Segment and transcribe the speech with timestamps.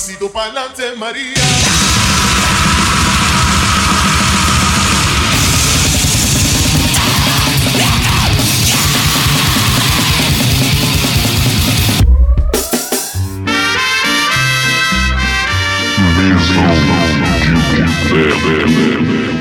[0.00, 1.34] pasito pa'lante, María.
[15.98, 16.32] Mesmo que
[18.14, 19.39] o que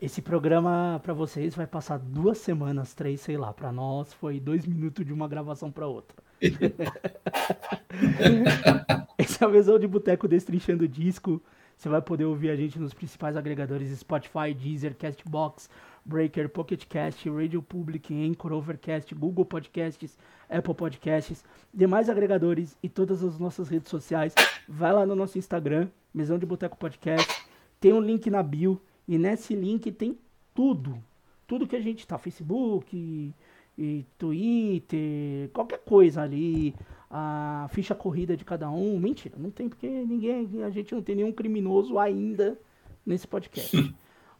[0.00, 3.52] Esse programa pra vocês vai passar duas semanas, três, sei lá.
[3.52, 6.16] Pra nós foi dois minutos de uma gravação pra outra.
[9.16, 11.40] Esse é a visão de Boteco Destrinchando Disco.
[11.76, 15.70] Você vai poder ouvir a gente nos principais agregadores Spotify, Deezer, Castbox,
[16.04, 20.18] Breaker, Pocket Cast, Radio Public, Anchor, Overcast, Google Podcasts,
[20.50, 24.34] Apple Podcasts, demais agregadores e todas as nossas redes sociais.
[24.68, 27.46] Vai lá no nosso Instagram, Mesão de Boteco Podcast.
[27.80, 30.18] Tem um link na bio e nesse link tem
[30.54, 30.98] tudo.
[31.46, 33.34] Tudo que a gente tá, Facebook, e,
[33.76, 36.74] e Twitter, qualquer coisa ali,
[37.10, 38.98] a ficha corrida de cada um.
[38.98, 42.58] Mentira, não tem porque ninguém, a gente não tem nenhum criminoso ainda
[43.04, 43.76] nesse podcast.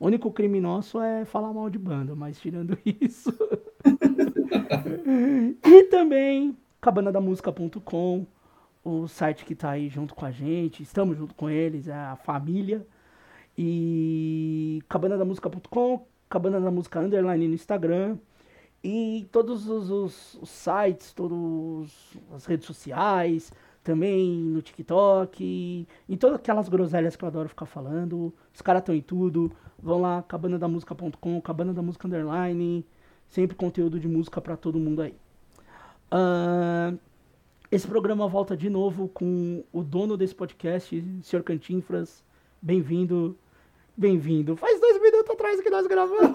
[0.01, 3.31] O único crime nosso é falar mal de banda, mas tirando isso.
[5.65, 8.27] e também cabanadamusica.com,
[8.85, 12.17] o site que tá aí junto com a gente, estamos junto com eles, é a
[12.17, 12.87] família.
[13.57, 18.19] E cabanadamusica.com, cabana da música underline no Instagram.
[18.83, 21.89] E todos os, os- os sites, todas
[22.35, 23.51] as redes sociais,
[23.83, 28.33] também no TikTok, em todas aquelas groselhas que eu adoro ficar falando.
[28.53, 29.51] Os caras estão em tudo.
[29.83, 32.85] Vão lá, cabanadamusica.com, cabana da música underline.
[33.29, 35.15] Sempre conteúdo de música pra todo mundo aí.
[36.11, 36.99] Ahn,
[37.71, 41.43] esse programa volta de novo com o dono desse podcast, Sr.
[41.43, 42.23] Cantinfras.
[42.61, 43.37] Bem-vindo.
[43.97, 44.57] Bem-vindo.
[44.57, 46.33] Faz dois minutos atrás que nós gravamos.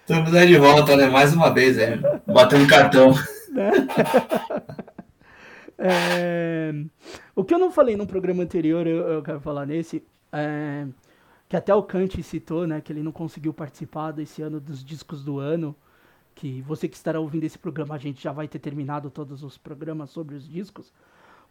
[0.00, 1.06] Estamos aí de volta, né?
[1.06, 3.12] Mais uma vez, aí, batendo cartão.
[3.50, 3.70] né?
[5.80, 6.72] É,
[7.36, 10.88] o que eu não falei no programa anterior, eu, eu quero falar nesse, é,
[11.48, 15.22] que até o Kant citou, né, que ele não conseguiu participar desse ano dos discos
[15.22, 15.76] do ano,
[16.34, 19.56] que você que estará ouvindo esse programa, a gente já vai ter terminado todos os
[19.56, 20.92] programas sobre os discos,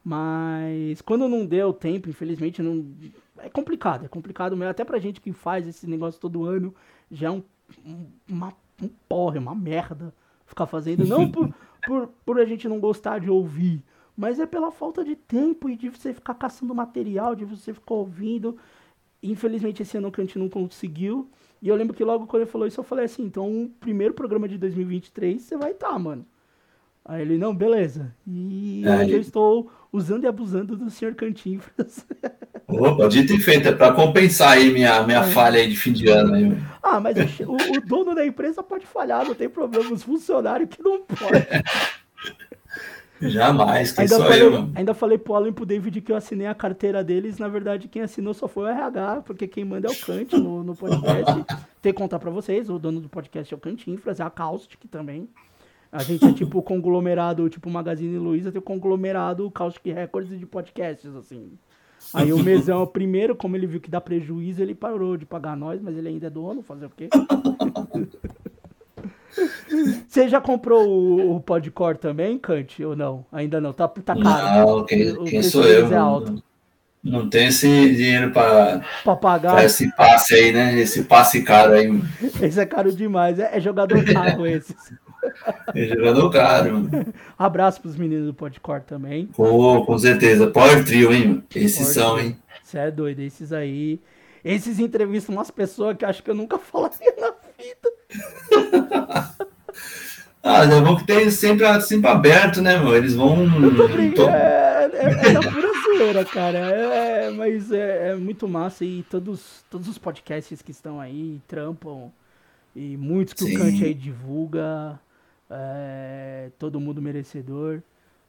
[0.08, 2.86] mas quando não deu tempo, infelizmente, não,
[3.40, 6.74] é complicado, é complicado mesmo, até pra gente que faz esse negócio todo ano,
[7.12, 7.44] já é um,
[7.86, 10.14] um, uma, um porre, uma merda
[10.46, 11.54] ficar fazendo, não por,
[11.86, 13.84] por, por a gente não gostar de ouvir,
[14.16, 17.96] mas é pela falta de tempo e de você ficar caçando material, de você ficar
[17.96, 18.58] ouvindo.
[19.22, 21.30] Infelizmente esse ano o Cante não conseguiu.
[21.62, 24.14] E eu lembro que logo quando ele falou isso, eu falei assim, então o primeiro
[24.14, 26.26] programa de 2023 você vai estar, mano.
[27.04, 28.16] Aí ele, não, beleza.
[28.26, 31.16] E É, eu estou usando e abusando do Sr.
[31.16, 32.06] Cantinfras.
[32.68, 36.10] Opa, dito e feito, é para compensar aí minha, minha falha aí de fim de
[36.10, 36.34] ano.
[36.34, 36.58] Aí.
[36.84, 39.94] ah, mas o, o, dono da empresa pode falhar, não tem problema.
[39.94, 41.46] Os funcionários que não podem.
[43.22, 44.72] Jamais, quem Ainda sou falei, eu, mano?
[44.76, 47.40] ainda falei pro Alan e pro David que eu assinei a carteira deles.
[47.40, 50.64] Na verdade, quem assinou só foi o RH, porque quem manda é o Kant no,
[50.64, 51.34] no podcast.
[51.82, 54.30] Tem que contar pra vocês, o dono do podcast é o Kant Infras, é a
[54.30, 55.28] Caustic também.
[55.92, 60.46] A gente é tipo o conglomerado, tipo Magazine Luiza, tem o conglomerado Caustic Records de
[60.46, 61.52] podcasts, assim.
[62.14, 65.58] Aí o Mesão é primeiro, como ele viu que dá prejuízo, ele parou de pagar
[65.58, 67.10] nós, mas ele ainda é dono, fazer o quê?
[70.08, 73.26] Você já comprou o, o Podcore também, Kant, ou não?
[73.32, 74.68] Ainda não, tá, tá caro.
[74.78, 75.86] Não, quem, O quem sou eu?
[75.88, 76.44] é Não, alto.
[77.04, 80.80] não tenho esse dinheiro para Pra pagar, esse passe aí, né?
[80.80, 81.88] Esse passe caro aí.
[82.42, 83.38] esse é caro demais.
[83.40, 84.76] É, é jogador caro esses.
[85.76, 86.90] É jogador caro.
[87.38, 89.28] Abraço pros meninos do Podcore também.
[89.28, 90.48] Pô, com certeza.
[90.48, 91.44] Power Trio, hein?
[91.56, 92.38] Esses Power são, hein?
[92.64, 94.00] Você é doido, esses aí.
[94.44, 99.38] Esses entrevistam umas pessoas que acho que eu nunca falaria na vida.
[100.44, 102.96] Ah, é bom que tem sempre, sempre aberto, né, meu?
[102.96, 103.36] Eles vão.
[103.76, 104.16] Tô brincando.
[104.16, 106.58] to- É, é, é da pura zoeira, cara.
[106.60, 111.42] É, é, mas é, é muito massa e todos, todos os podcasts que estão aí
[111.50, 112.14] trampam.
[112.74, 113.56] E muitos que Sim.
[113.56, 114.98] o Kant aí divulga.
[115.50, 117.82] É, todo mundo merecedor.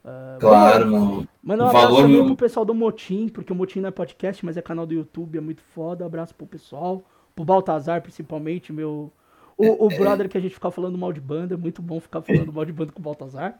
[0.05, 1.27] É, Claro, mano.
[1.43, 4.45] Manda um abraço valor também pro pessoal do Motim, porque o Motim não é podcast,
[4.45, 6.05] mas é canal do YouTube, é muito foda.
[6.05, 7.03] Abraço pro pessoal.
[7.35, 9.11] Pro Baltazar, principalmente, meu.
[9.57, 12.21] O, o brother que a gente fica falando mal de banda, é muito bom ficar
[12.21, 13.59] falando mal de banda com o Baltazar.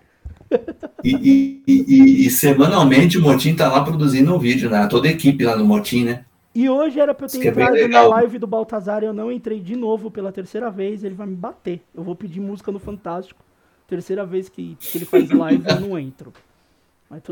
[1.04, 4.86] E, e- e- e semanalmente o Motim tá lá produzindo um vídeo, né?
[4.88, 6.26] Toda a equipe lá no Motim, né?
[6.54, 8.10] E hoje era pra eu ter Isso é entrado na legal.
[8.10, 11.82] live do Baltazar, eu não entrei de novo pela terceira vez, ele vai me bater.
[11.96, 13.42] Eu vou pedir música no Fantástico.
[13.90, 16.32] Terceira vez que, que ele faz live, eu não entro.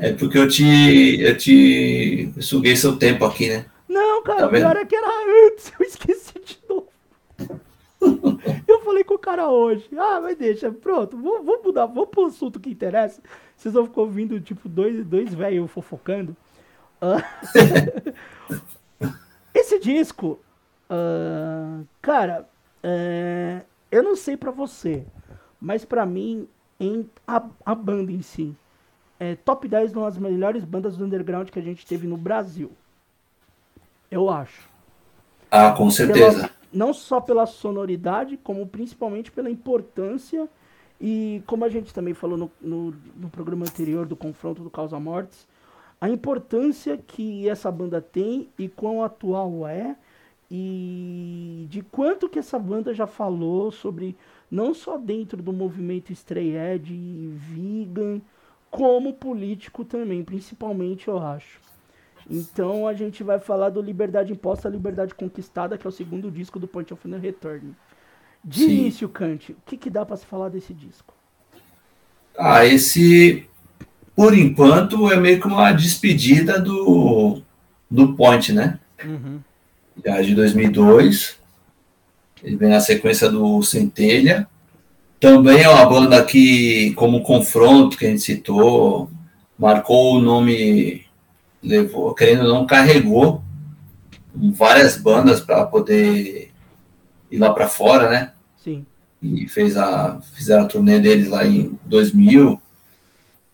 [0.02, 3.66] É porque eu te, eu te suguei seu tempo aqui, né?
[3.88, 5.08] Não, cara, Tá o pior é que era
[5.48, 6.88] antes, eu esqueci de novo.
[8.68, 9.88] Eu falei com o cara hoje.
[9.96, 13.22] Ah, mas deixa, pronto, vamos, vamos mudar, vamos pro assunto que interessa.
[13.56, 16.36] Vocês vão ficar ouvindo, tipo, dois, dois velhos fofocando.
[17.00, 17.24] Ah,
[19.54, 20.40] esse disco,
[20.90, 22.50] uh, cara,
[22.82, 23.62] é,
[23.92, 25.06] eu não sei pra você,
[25.60, 26.48] mas pra mim,
[26.80, 28.56] em, a, a banda em si,
[29.20, 32.18] é top 10 de uma das melhores bandas do underground que a gente teve no
[32.18, 32.72] Brasil.
[34.10, 34.70] Eu acho.
[35.50, 36.36] Ah, com certeza.
[36.36, 40.48] Pela, não só pela sonoridade, como principalmente pela importância
[41.00, 45.00] e como a gente também falou no, no, no programa anterior do confronto do Causa
[45.00, 45.48] Mortes,
[46.00, 49.96] a importância que essa banda tem e quão atual é
[50.50, 54.16] e de quanto que essa banda já falou sobre
[54.50, 58.22] não só dentro do movimento Stray Edge e vegan,
[58.70, 61.60] como político também, principalmente eu acho.
[62.30, 66.60] Então a gente vai falar do Liberdade Imposta, Liberdade Conquistada, que é o segundo disco
[66.60, 67.74] do Point of No Return.
[68.44, 68.80] De Sim.
[68.80, 71.14] início, Kant, o que, que dá para se falar desse disco?
[72.38, 73.48] Ah, esse,
[74.16, 77.42] por enquanto, é meio que uma despedida do,
[77.90, 78.80] do Point, né?
[79.04, 79.40] Uhum.
[80.06, 81.37] Já de 2002.
[82.44, 84.48] Ele vem na sequência do Centelha.
[85.20, 89.10] Também é uma banda que, como confronto que a gente citou,
[89.58, 91.06] marcou o nome
[91.62, 93.42] levou, querendo ou não, carregou
[94.34, 96.52] várias bandas para poder
[97.32, 98.32] ir lá para fora, né?
[98.64, 98.86] Sim.
[99.22, 102.62] E fez a, fizeram a turnê deles lá em 2000,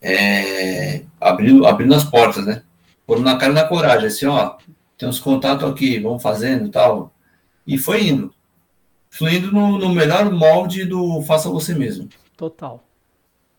[0.02, 2.64] é, abrindo, abrindo as portas, né?
[3.08, 4.56] Foram na cara e na coragem, assim, ó,
[4.98, 7.14] tem uns contatos aqui, vamos fazendo e tal.
[7.66, 8.34] E foi indo.
[9.14, 12.10] Fluindo no, no melhor molde do faça você mesmo.
[12.36, 12.84] Total.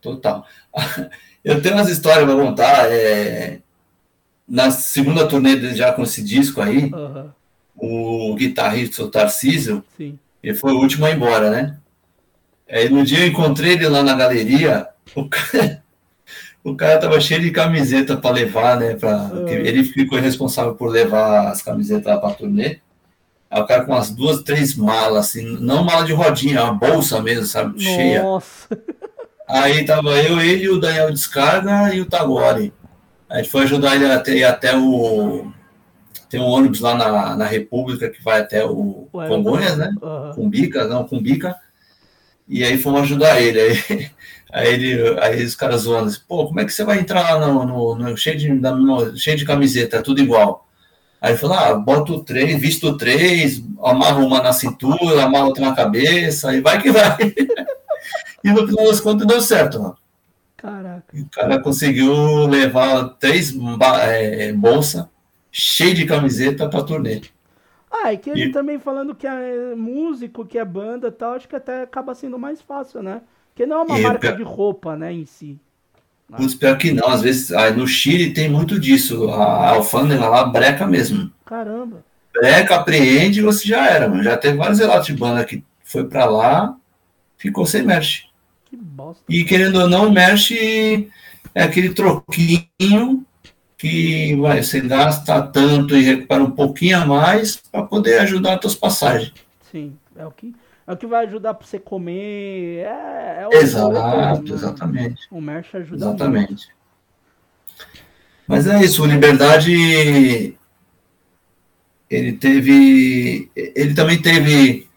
[0.02, 0.44] Total.
[1.44, 2.90] Eu tenho umas histórias para contar.
[2.90, 3.60] É,
[4.48, 7.30] na segunda turnê dele já com esse disco aí, uhum.
[7.76, 10.18] o guitarrista, o Tarcísio, Sim.
[10.42, 11.78] ele foi o último a ir embora, né?
[12.68, 15.84] Aí no dia eu encontrei ele lá na galeria, o cara,
[16.64, 18.96] o cara tava cheio de camiseta para levar, né?
[18.96, 19.48] Pra, uhum.
[19.48, 22.80] Ele ficou responsável por levar as camisetas lá pra turnê.
[23.54, 27.22] Aí o cara com umas duas, três malas, assim, não mala de rodinha, uma bolsa
[27.22, 27.84] mesmo, sabe?
[28.20, 28.68] Nossa.
[28.68, 28.84] Cheia.
[29.46, 32.72] Aí tava eu, ele, o Daniel Descarga e o Tagore.
[33.30, 35.52] A gente foi ajudar ele a ter até o.
[36.28, 39.94] Tem um ônibus lá na, na República que vai até o Ué, Congonhas, né?
[40.02, 40.32] Uhum.
[40.34, 41.54] Cumbica, não, Cumbica.
[42.48, 43.60] E aí fomos ajudar ele.
[43.60, 44.10] Aí,
[44.52, 47.46] aí, ele, aí os caras zoando assim, pô, como é que você vai entrar lá
[47.46, 50.63] no, no, no cheio, de, no, cheio de camiseta, tudo igual?
[51.24, 55.74] Aí ele falou, ah, boto três, visto três, amarro uma na cintura, amarro outra na
[55.74, 57.16] cabeça, e vai que vai.
[58.44, 59.96] e no final das contas deu certo, mano.
[60.54, 61.16] Caraca.
[61.16, 63.54] O cara conseguiu levar três
[64.02, 65.06] é, bolsas
[65.50, 67.22] cheias de camiseta para turnê.
[67.90, 68.52] Ah, e que ele e...
[68.52, 72.38] também falando que é músico, que é banda e tal, acho que até acaba sendo
[72.38, 73.22] mais fácil, né?
[73.48, 75.58] Porque não é uma e marca de roupa, né, em si.
[76.36, 79.30] Putz, pior que não, às vezes no Chile tem muito disso.
[79.30, 81.30] A alfândega lá breca mesmo.
[81.44, 82.04] Caramba.
[82.32, 84.22] Breca, apreende e você já era, mano.
[84.22, 86.74] Já teve vários relatos de banda que foi para lá,
[87.36, 88.24] ficou sem merch.
[88.64, 89.22] Que bosta.
[89.28, 91.08] E querendo ou não, mexe
[91.54, 93.24] é aquele troquinho
[93.78, 98.60] que vai, você gasta tanto e recupera um pouquinho a mais para poder ajudar as
[98.62, 99.32] suas passagens.
[99.70, 100.54] Sim, é o que,
[100.86, 102.80] é o que vai ajudar para você comer.
[102.80, 104.54] É, é o Exato, né?
[104.54, 105.26] exatamente.
[105.30, 106.48] O merch ajuda Exatamente.
[106.48, 106.68] Muito.
[108.46, 110.56] Mas é isso, o Liberdade
[112.10, 113.50] ele teve.
[113.56, 114.88] Ele também teve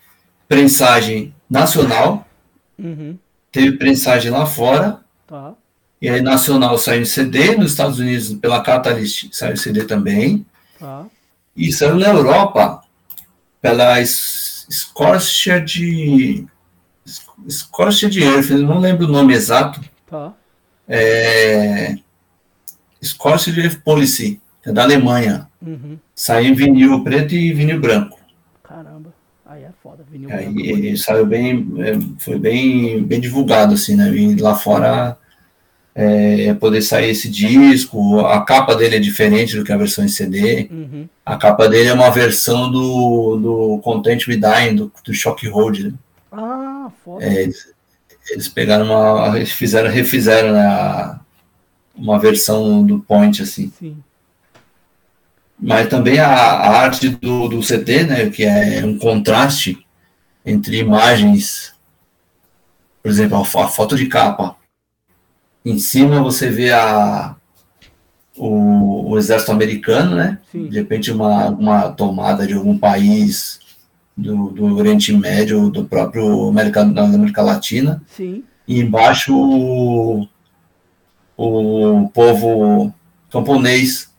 [0.47, 2.27] prensagem nacional.
[2.77, 3.17] Uhum
[3.57, 4.99] teve prensagem lá fora.
[5.25, 5.53] Tá.
[5.99, 10.45] E aí Nacional saiu em CD, nos Estados Unidos pela Catalyst saiu em CD também.
[10.79, 11.05] Tá.
[11.55, 12.83] E saiu na Europa
[13.59, 13.99] pela
[14.69, 16.45] Scorcher de
[17.49, 19.81] Scorcher de Earth, não lembro o nome exato.
[20.09, 20.33] Tá.
[20.87, 21.95] É,
[23.03, 25.47] Scorcher Earth Policy, é da Alemanha.
[25.61, 25.97] Uhum.
[26.15, 28.19] Saiu em vinil preto e vinil branco.
[28.63, 29.13] Caramba.
[29.45, 34.09] Aí é foda, vinil Aí ele saiu bem, é, foi bem, bem divulgado, assim, né?
[34.13, 35.17] E lá fora
[35.99, 40.07] é, poder sair esse disco, a capa dele é diferente do que a versão em
[40.07, 40.67] CD.
[40.69, 41.09] Uhum.
[41.25, 45.79] A capa dele é uma versão do, do Content with Dying, do, do Shock Hold.
[45.79, 45.93] Né?
[46.31, 47.25] Ah, foda.
[47.25, 47.73] É, eles,
[48.29, 49.35] eles, pegaram uma.
[49.37, 51.19] Eles fizeram, refizeram né, a,
[51.95, 53.73] uma versão do Point, assim.
[53.79, 53.97] Sim
[55.59, 59.83] mas também a, a arte do, do CD, né, que é um contraste
[60.45, 61.73] entre imagens,
[63.01, 64.55] por exemplo, a, a foto de capa.
[65.67, 67.35] Em cima você vê a,
[68.37, 70.39] o, o exército americano, né?
[70.49, 70.67] Sim.
[70.67, 73.59] De repente uma, uma tomada de algum país
[74.15, 78.01] do, do Oriente Médio, do próprio América, da América Latina.
[78.07, 78.45] Sim.
[78.65, 80.25] E embaixo o,
[81.35, 82.93] o povo
[83.29, 84.09] camponês,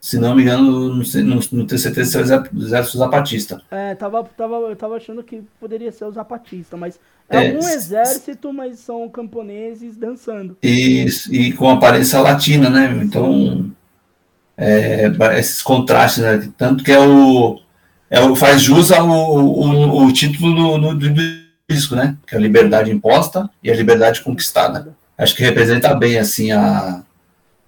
[0.00, 3.60] se não me engano, não, não, não tenho certeza se é o exército zapatista.
[3.72, 7.68] É, tava, tava, eu tava achando que poderia ser o zapatista, mas é, é algum
[7.68, 10.56] exército, mas são camponeses dançando.
[10.62, 13.00] E, e com aparência latina, né?
[13.02, 13.70] Então,
[14.56, 15.06] é,
[15.38, 16.52] esses contrastes, né?
[16.56, 17.60] Tanto que é o,
[18.10, 21.22] é o faz jus ao o, o título do, do, do
[21.68, 22.16] disco, né?
[22.26, 24.94] Que é a liberdade imposta e a liberdade conquistada.
[25.16, 27.02] Acho que representa bem, assim, a,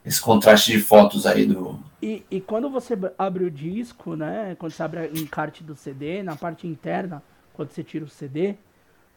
[0.05, 4.55] esse contraste de fotos aí do, e, e quando você abre o disco, né?
[4.59, 7.23] Quando você abre o encarte do CD, na parte interna,
[7.55, 8.57] quando você tira o CD,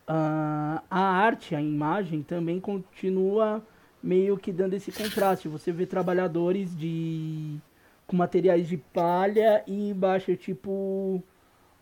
[0.08, 3.64] uh, a arte, a imagem também continua
[4.02, 5.48] meio que dando esse contraste.
[5.48, 7.58] Você vê trabalhadores de
[8.06, 11.22] com materiais de palha e embaixo tipo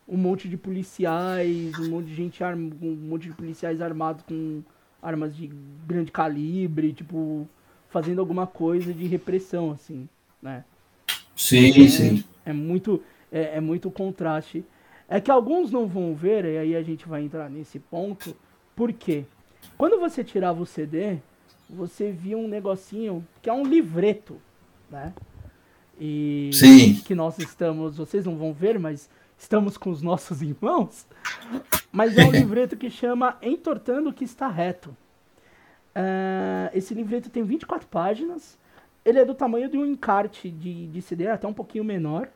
[0.07, 2.71] um monte de policiais, um monte de gente arm...
[2.81, 4.63] um monte de policiais armados com
[5.01, 5.51] armas de
[5.87, 7.47] grande calibre, tipo
[7.89, 10.09] fazendo alguma coisa de repressão assim,
[10.41, 10.65] né?
[11.35, 12.23] Sim, é, sim.
[12.45, 13.01] É muito,
[13.31, 14.65] é, é muito contraste.
[15.07, 18.35] É que alguns não vão ver, e aí a gente vai entrar nesse ponto.
[18.75, 19.25] Por quê?
[19.77, 21.17] Quando você tirava o CD,
[21.69, 24.41] você via um negocinho que é um livreto,
[24.89, 25.13] né?
[25.99, 26.95] E Sim.
[27.05, 31.07] que nós estamos, vocês não vão ver, mas estamos com os nossos irmãos.
[31.91, 34.89] Mas é um livreto que chama Entortando o que está reto.
[35.95, 38.57] Uh, esse livreto tem 24 páginas
[39.05, 42.27] ele é do tamanho de um encarte de, de CD, até um pouquinho menor.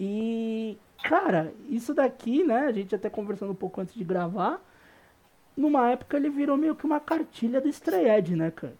[0.00, 2.60] E, cara, isso daqui, né?
[2.60, 4.58] A gente até conversando um pouco antes de gravar.
[5.54, 8.78] Numa época ele virou meio que uma cartilha do Strayed, né, Kant?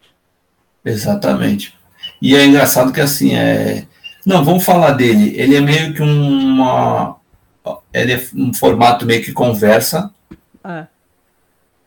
[0.83, 1.79] Exatamente.
[2.23, 3.87] E é engraçado que assim, é.
[4.25, 5.39] Não, vamos falar dele.
[5.39, 7.17] Ele é meio que uma.
[7.93, 10.11] Ele é um formato meio que conversa.
[10.65, 10.87] É.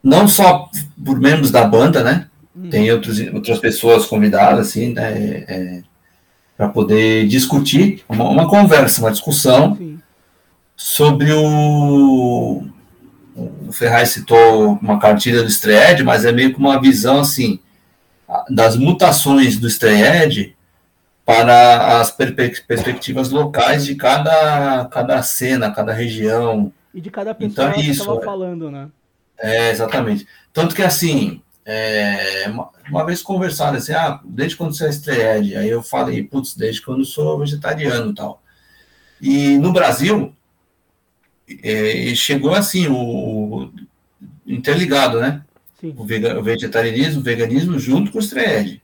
[0.03, 0.69] Não só
[1.03, 2.29] por membros da banda, né?
[2.55, 2.69] Uhum.
[2.69, 5.83] Tem outros, outras pessoas convidadas, assim, né, é,
[6.57, 9.99] para poder discutir, uma, uma, conversa, uma discussão Sim.
[10.75, 12.63] sobre o.
[13.35, 17.59] O Ferraz citou uma cartilha do Streed, mas é meio que uma visão, assim,
[18.47, 20.53] das mutações do Streed
[21.25, 26.71] para as perspectivas locais de cada, cada cena, cada região.
[26.93, 28.23] E de cada pessoa então, que estava é.
[28.23, 28.89] falando, né?
[29.39, 30.27] É, exatamente.
[30.51, 35.55] Tanto que, assim, é, uma, uma, vez conversaram assim, ah, desde quando você é estreed?
[35.55, 38.41] Aí eu falei, putz, desde quando sou vegetariano e tal.
[39.21, 40.35] E no Brasil,
[41.63, 43.73] é, chegou assim, o, o,
[44.45, 45.43] interligado, né?
[45.81, 48.81] O, vega, o, vegetarianismo, o veganismo junto com o estreed.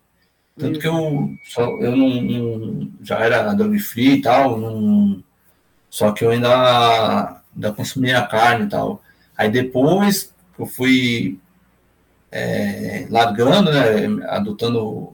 [0.57, 5.23] Tanto que eu, só, eu não, não, já era drug free e tal, não,
[5.89, 9.01] só que eu ainda, ainda consumia carne e tal.
[9.37, 11.39] Aí depois eu fui
[12.31, 15.13] é, largando, né, adotando o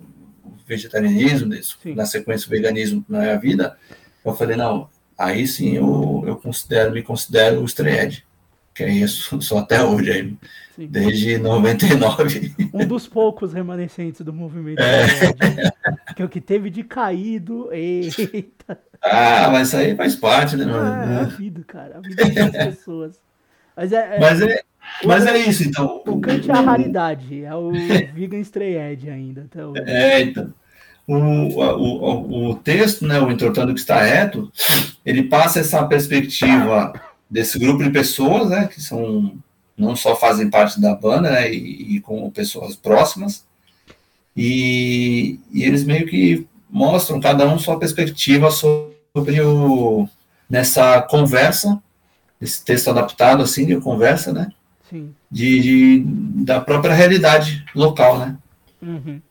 [0.68, 1.54] vegetarianismo,
[1.96, 3.78] na sequência o veganismo na minha vida,
[4.24, 8.24] eu falei, não, aí sim eu, eu considero, me considero o Streed,
[8.74, 12.54] que é isso, só até hoje, aí, desde 99.
[12.74, 15.06] Um dos poucos remanescentes do movimento é.
[16.14, 18.78] que é o que teve de caído, eita.
[19.02, 20.66] Ah, mas isso aí faz parte, né?
[20.68, 23.22] Ah, é a vida, cara, a vida das pessoas.
[23.76, 24.20] Mas é, é...
[24.20, 24.64] Mas é
[25.04, 26.02] mas é isso, então.
[26.06, 27.72] O Kant é a raridade, é o
[28.14, 29.42] Vegan Stray Edge ainda.
[29.44, 29.78] Até o...
[29.78, 30.54] É, então.
[31.08, 34.52] O, o, o, texto, né, o Entortando que está reto,
[35.06, 36.94] ele passa essa perspectiva
[37.30, 39.38] desse grupo de pessoas, né, que são
[39.78, 43.46] não só fazem parte da banda, né, e, e com pessoas próximas,
[44.36, 50.10] e, e, eles meio que mostram cada um sua perspectiva sobre o
[50.50, 51.82] nessa conversa,
[52.42, 54.52] esse texto adaptado assim de conversa, né.
[55.32, 56.04] De, de,
[56.44, 58.38] da própria realidade local, né?
[58.82, 59.22] Uhum.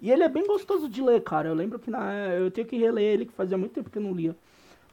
[0.00, 1.48] E ele é bem gostoso de ler, cara.
[1.48, 4.02] Eu lembro que na, eu tenho que reler ele, que fazia muito tempo que eu
[4.02, 4.36] não lia.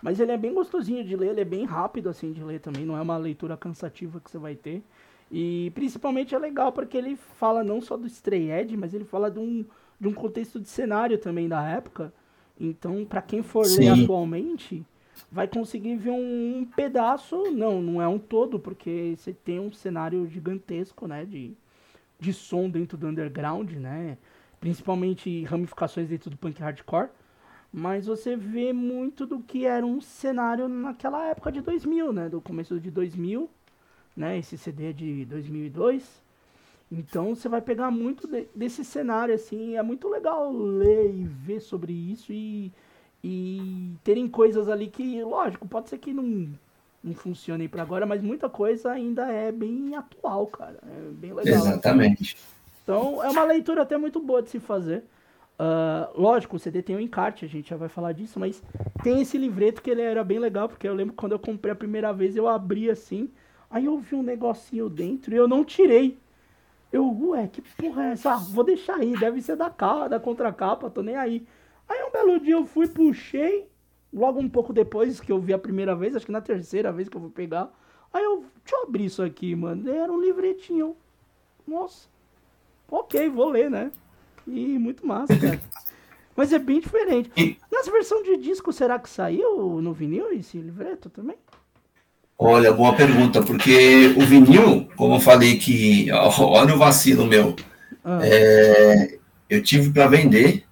[0.01, 2.85] Mas ele é bem gostosinho de ler, ele é bem rápido assim de ler também,
[2.85, 4.83] não é uma leitura cansativa que você vai ter.
[5.31, 9.31] E principalmente é legal porque ele fala não só do Stray Edge, mas ele fala
[9.31, 9.65] de um,
[9.99, 12.13] de um contexto de cenário também da época.
[12.59, 13.79] Então, para quem for Sim.
[13.79, 14.85] ler atualmente,
[15.31, 19.71] vai conseguir ver um, um, pedaço, não, não é um todo, porque você tem um
[19.71, 21.53] cenário gigantesco, né, de,
[22.19, 24.17] de som dentro do underground, né,
[24.59, 27.09] principalmente ramificações dentro do punk hardcore,
[27.71, 32.39] mas você vê muito do que era um cenário naquela época de 2000, né, do
[32.39, 33.49] começo de 2000,
[34.15, 36.23] né, esse CD de 2002,
[36.91, 41.59] então você vai pegar muito de, desse cenário, assim, é muito legal ler e ver
[41.59, 42.71] sobre isso e
[43.27, 46.47] e terem coisas ali que, lógico, pode ser que não,
[47.03, 50.77] não funcionem para agora, mas muita coisa ainda é bem atual, cara.
[50.83, 51.55] É bem legal.
[51.55, 52.37] Exatamente.
[52.83, 55.03] Então, é uma leitura até muito boa de se fazer.
[55.57, 58.61] Uh, lógico, o CD tem um encarte, a gente já vai falar disso, mas
[59.01, 61.75] tem esse livreto que ele era bem legal, porque eu lembro quando eu comprei a
[61.75, 63.27] primeira vez, eu abri assim,
[63.71, 66.15] aí eu vi um negocinho dentro e eu não tirei.
[66.93, 68.33] Eu, ué, que porra é essa?
[68.33, 71.43] Ah, vou deixar aí, deve ser da capa, da contracapa, tô nem aí.
[71.87, 73.67] Aí um belo dia eu fui, puxei,
[74.13, 77.09] logo um pouco depois que eu vi a primeira vez, acho que na terceira vez
[77.09, 77.71] que eu vou pegar.
[78.13, 79.89] Aí eu, deixa eu abrir isso aqui, mano.
[79.89, 80.95] Era um livretinho.
[81.67, 82.07] Nossa.
[82.89, 83.91] Ok, vou ler, né?
[84.47, 85.59] E muito massa, cara.
[86.35, 87.57] Mas é bem diferente.
[87.71, 91.37] Nessa versão de disco, será que saiu no vinil esse livreto também?
[92.37, 96.11] Olha, boa pergunta, porque o vinil, como eu falei que.
[96.11, 97.55] Olha o vacilo meu.
[98.03, 98.19] Ah.
[98.21, 99.17] É,
[99.49, 100.65] eu tive para vender,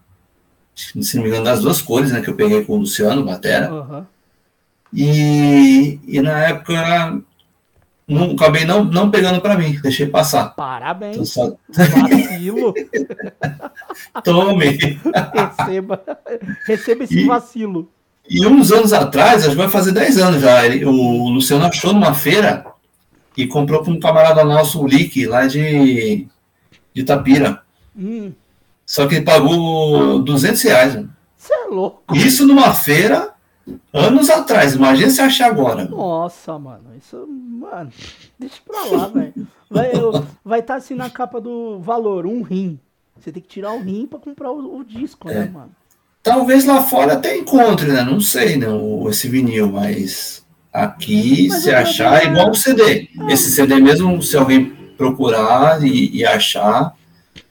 [0.75, 2.21] se não me engano, das duas cores, né?
[2.21, 3.73] Que eu peguei com o Luciano, Batera.
[3.73, 4.05] Uhum.
[4.93, 7.23] E, e na época
[8.07, 10.49] não, acabei não, não pegando para mim, deixei passar.
[10.55, 11.29] Parabéns.
[11.29, 11.55] Só...
[11.69, 12.73] Vacilo.
[14.23, 14.99] Tome.
[15.33, 16.03] Receba,
[16.65, 17.89] receba esse e, vacilo.
[18.29, 21.93] E uns anos atrás, acho que vai fazer 10 anos já, ele, o Luciano achou
[21.93, 22.65] numa feira
[23.35, 26.27] e comprou para um camarada nosso, o Lick, lá de,
[26.93, 27.61] de Tapira.
[27.97, 28.31] Hum.
[28.93, 31.05] Só que ele pagou 200 reais.
[31.35, 32.15] Você é louco.
[32.15, 33.33] Isso numa feira
[33.91, 35.85] Anos atrás, imagina se achar agora.
[35.85, 37.89] Nossa, mano, isso, mano,
[38.37, 39.33] deixa pra lá, velho.
[40.43, 42.77] Vai estar tá assim na capa do valor, um rim.
[43.17, 45.39] Você tem que tirar o rim pra comprar o, o disco, né, é.
[45.39, 45.71] né, mano?
[46.21, 48.03] Talvez lá fora até encontre, né?
[48.03, 48.67] Não sei, né,
[49.09, 53.09] esse vinil, mas aqui, mas se achar, é igual o CD.
[53.21, 53.33] É.
[53.33, 54.65] Esse CD mesmo, se alguém
[54.97, 56.93] procurar e, e achar,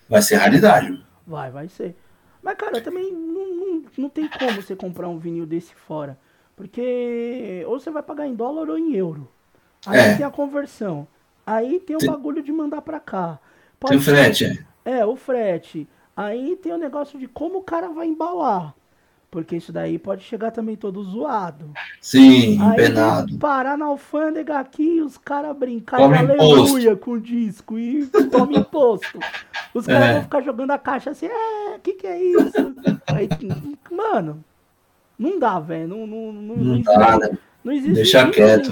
[0.09, 1.02] vai ser raridade.
[1.27, 1.97] Vai, vai ser.
[2.43, 6.19] Mas, cara, também não, não, não tem como você comprar um vinil desse fora.
[6.57, 9.29] Porque ou você vai pagar em dólar ou em euro.
[9.87, 10.17] Aí é.
[10.17, 11.07] tem a conversão.
[11.47, 12.11] Aí tem o tem...
[12.11, 13.39] bagulho de mandar pra cá.
[13.79, 14.99] Pode tem o frete, é.
[14.99, 15.89] É, o frete.
[16.17, 18.75] Aí tem o negócio de como o cara vai embalar.
[19.33, 21.73] Porque isso daí pode chegar também todo zoado.
[22.03, 23.39] Sim, Aí empenado.
[23.39, 28.59] Parar na alfândega aqui e os caras brincarem de aleluia com o disco e toma
[28.59, 29.19] imposto.
[29.73, 30.13] Os caras é.
[30.13, 32.75] vão ficar jogando a caixa assim, é, o que, que é isso?
[33.07, 33.27] Aí,
[33.91, 34.45] mano,
[35.19, 35.89] não dá, velho.
[35.89, 37.39] Não, não, não, não, não, dá, né?
[37.65, 37.95] não existe.
[37.95, 38.71] Deixa quieto.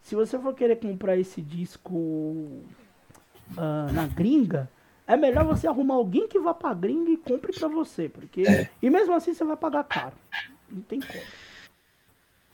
[0.00, 4.70] Se você for querer comprar esse disco uh, na gringa,
[5.12, 8.08] é melhor você arrumar alguém que vá pra gringa e compre pra você.
[8.08, 8.42] Porque...
[8.46, 8.68] É.
[8.82, 10.14] E mesmo assim você vai pagar caro.
[10.70, 11.20] Não tem como.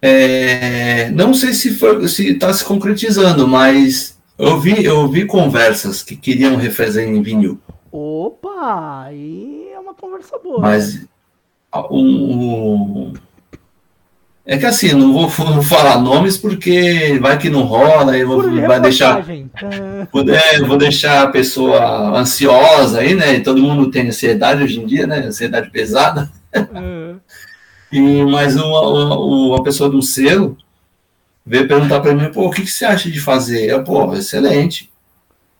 [0.01, 6.03] É, não sei se está se, tá se concretizando, mas eu vi, eu vi conversas
[6.03, 7.61] que queriam refazer em vinil.
[7.91, 10.61] Opa, aí é uma conversa boa.
[10.61, 11.07] Mas
[11.91, 13.13] um,
[14.51, 18.81] é que assim, não vou, falar nomes porque vai que não rola, e vou, vai
[18.81, 19.23] deixar.
[19.29, 23.35] É, vou deixar a pessoa ansiosa aí, né?
[23.35, 25.19] E todo mundo tem ansiedade hoje em dia, né?
[25.19, 26.33] Ansiedade pesada.
[26.55, 27.15] É.
[27.93, 30.57] e, mas uma, uma, uma pessoa do selo
[31.45, 33.67] veio perguntar para mim, pô, o que, que você acha de fazer?
[33.67, 34.91] Eu, pô, excelente.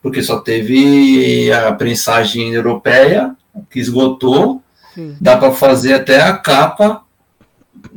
[0.01, 3.37] Porque só teve a prensagem europeia,
[3.71, 4.63] que esgotou.
[4.95, 5.15] Sim.
[5.21, 7.03] Dá para fazer até a capa,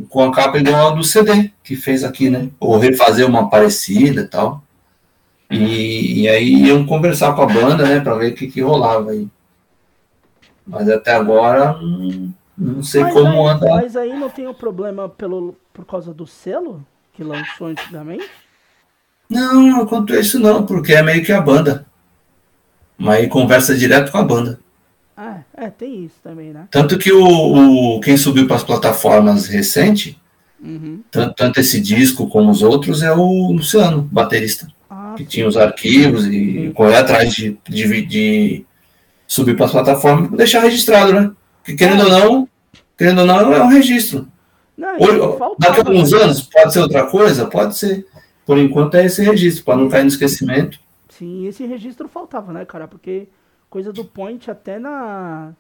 [0.10, 2.50] com a capa igual a do CD, que fez aqui, né?
[2.60, 4.64] Ou refazer uma parecida e tal.
[5.50, 9.28] E, aí iam conversar com a banda, né, para ver o que, que rolava aí.
[10.66, 13.68] Mas até agora, não, não sei mas como aí, anda.
[13.76, 16.86] Mas aí não tem o um problema pelo, por causa do selo?
[17.14, 18.30] que lançou antigamente?
[19.30, 21.86] Não, não quanto isso não, porque é meio que a banda.
[22.98, 24.60] Mas aí conversa direto com a banda.
[25.24, 26.68] Ah, é, tem isso também, né?
[26.72, 30.20] Tanto que o, o quem subiu para as plataformas recente,
[30.60, 31.04] uhum.
[31.12, 34.68] tanto, tanto, esse disco como os outros, é o Luciano, baterista.
[34.90, 35.30] Ah, que sim.
[35.30, 38.66] tinha os arquivos e correr atrás de, de, de
[39.28, 41.32] subir para as plataformas para deixar registrado, né?
[41.60, 42.06] Porque querendo é.
[42.06, 42.50] ou não,
[42.98, 44.28] querendo ou não, é um registro.
[44.76, 44.98] Não,
[45.60, 47.46] daqui a alguns anos pode ser outra coisa?
[47.46, 48.08] Pode ser.
[48.44, 50.80] Por enquanto é esse registro, para não cair no esquecimento.
[51.10, 52.88] Sim, esse registro faltava, né, cara?
[52.88, 53.28] Porque
[53.72, 55.54] coisa do point até na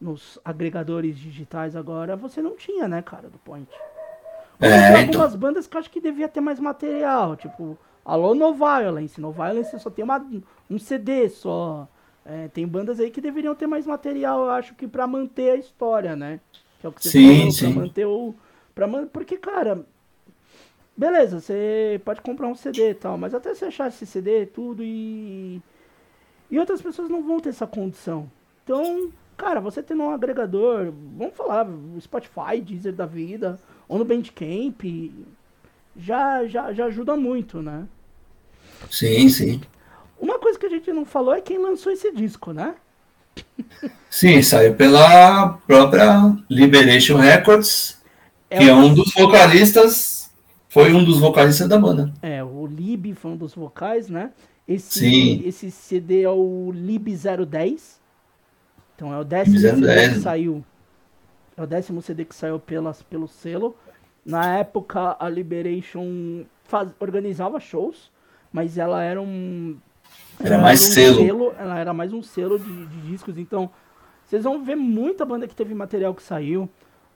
[0.00, 3.68] nos agregadores digitais agora você não tinha, né, cara, do point.
[4.60, 5.38] É, algumas então...
[5.38, 9.20] bandas que eu acho que devia ter mais material, tipo, Alô No Violence.
[9.20, 10.24] No Violence só tem uma,
[10.68, 11.86] um CD só.
[12.24, 15.56] É, tem bandas aí que deveriam ter mais material, eu acho que para manter a
[15.56, 16.40] história, né?
[16.80, 17.72] Que é o que você sim, falou, sim.
[17.72, 18.34] pra manter o,
[18.78, 19.84] Pra, porque, cara,
[20.96, 24.84] beleza, você pode comprar um CD e tal, mas até você achar esse CD, tudo
[24.84, 25.60] e.
[26.50, 28.30] E outras pessoas não vão ter essa condição.
[28.64, 31.66] Então, cara, você tendo um agregador, vamos falar,
[32.00, 33.58] Spotify, Deezer da vida,
[33.88, 34.82] ou no Bandcamp,
[35.96, 37.86] já, já, já ajuda muito, né?
[38.90, 39.60] Sim, sim.
[40.20, 42.74] Uma coisa que a gente não falou é quem lançou esse disco, né?
[44.10, 48.00] Sim, saiu pela própria Liberation Records,
[48.50, 50.30] é que é um dos vocalistas,
[50.68, 52.12] foi um dos vocalistas da banda.
[52.22, 54.30] É, o Lib foi um dos vocais, né?
[54.68, 55.42] Esse, Sim.
[55.46, 57.98] esse CD é o Lib 010.
[58.94, 60.64] Então é o décimo CD que saiu.
[61.56, 63.74] É o décimo CD que saiu pelas, pelo selo.
[64.26, 68.10] Na época a Liberation faz, organizava shows,
[68.52, 69.78] mas ela era um
[70.38, 71.16] era mais um selo.
[71.16, 71.54] selo.
[71.58, 73.38] Ela era mais um selo de, de, discos.
[73.38, 73.70] Então,
[74.24, 76.68] vocês vão ver muita banda que teve material que saiu.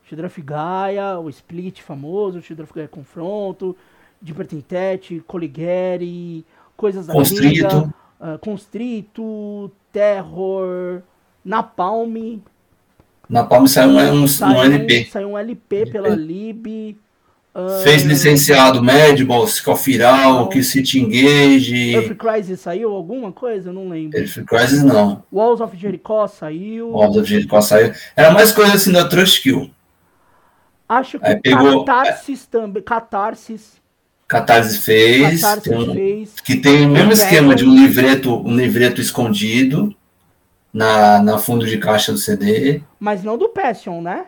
[0.05, 3.77] Shidraf Gaia, o Split famoso, Shidraf Gaia Confronto,
[4.21, 6.45] Deeper Tintet, Coligeri,
[6.83, 7.95] coisas Constrito.
[8.21, 11.01] uh, Constrito, Terror,
[11.45, 12.41] Napalm.
[13.29, 15.05] Napalm saiu um, saiu, um LP.
[15.05, 16.99] Saiu um LP pela Lib.
[17.85, 21.95] Fez licenciado Madball, Scofiral, que City Engage.
[21.95, 23.69] Earth Crisis saiu alguma coisa?
[23.69, 24.19] Eu não lembro.
[24.19, 25.23] Earth Crisis não.
[25.31, 26.91] Walls of Jericho saiu.
[26.91, 27.93] Walls of Jericho saiu.
[28.17, 29.71] Era mais coisa assim da Trust Kill.
[30.89, 32.83] Acho que pegou, Catarsis também.
[32.83, 33.82] Catarsis.
[34.33, 36.31] Catarse fez, Catarse um, fez.
[36.43, 39.95] Que tem o mesmo esquema de um livreto, um livreto escondido
[40.73, 42.81] na, na fundo de caixa do CD.
[42.99, 44.25] Mas não do Passion, né?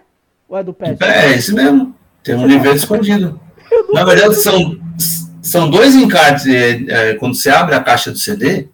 [0.47, 0.99] Ou é do Passion?
[1.01, 1.97] É, esse mesmo.
[2.23, 3.41] Tem um livreto escondido.
[3.95, 4.79] Na verdade, são,
[5.41, 6.47] são dois encartes.
[6.47, 8.69] É, é, quando você abre a caixa do CD,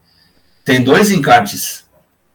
[0.65, 1.85] tem dois encartes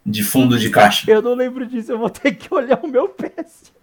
[0.05, 1.12] de fundo de caixa.
[1.12, 3.73] Eu não lembro disso, eu vou ter que olhar o meu PS.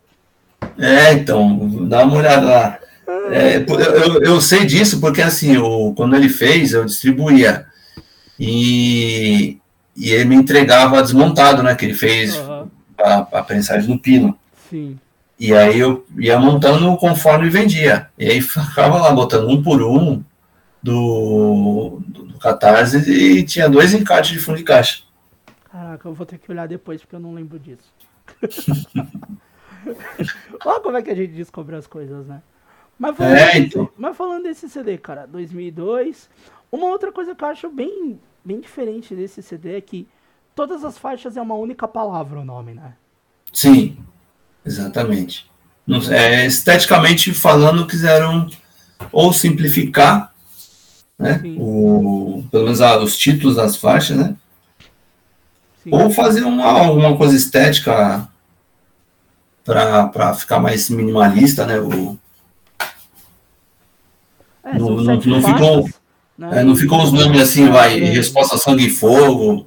[0.79, 2.79] É, então, dá uma olhada lá.
[3.31, 7.67] É, eu, eu, sei disso porque, assim, eu, quando ele fez, eu distribuía.
[8.39, 9.59] E,
[9.97, 11.75] e ele me entregava desmontado, né?
[11.75, 12.69] Que ele fez uhum.
[12.99, 14.39] a, a prensagem no pino.
[14.69, 14.99] Sim.
[15.39, 18.09] E aí eu ia montando conforme vendia.
[18.19, 20.23] E aí ficava lá botando um por um
[20.83, 25.03] do, do, do Catarse e tinha dois encartes de fundo de caixa.
[25.71, 27.93] Caraca, eu vou ter que olhar depois porque eu não lembro disso.
[30.65, 32.41] Olha como é que a gente descobre as coisas, né?
[32.99, 33.85] Mas falando, é, então.
[33.85, 36.29] desse, mas falando desse CD, cara, 2002,
[36.71, 40.07] uma outra coisa que eu acho bem, bem diferente desse CD é que
[40.55, 42.95] todas as faixas é uma única palavra o nome, né?
[43.53, 43.97] Sim.
[44.65, 45.51] Exatamente.
[46.11, 48.49] É, esteticamente falando, quiseram
[49.11, 50.33] ou simplificar,
[51.19, 54.37] né, o, pelo menos ah, os títulos das faixas, né?
[55.83, 55.91] Sim.
[55.93, 58.29] Ou fazer uma, alguma coisa estética
[59.65, 61.81] para ficar mais minimalista, né?
[61.81, 62.19] O,
[64.65, 65.89] é, não, não, não ficou,
[66.39, 66.61] né?
[66.61, 69.67] é, não ficou os nomes assim, vai, Resposta Sangue e Fogo,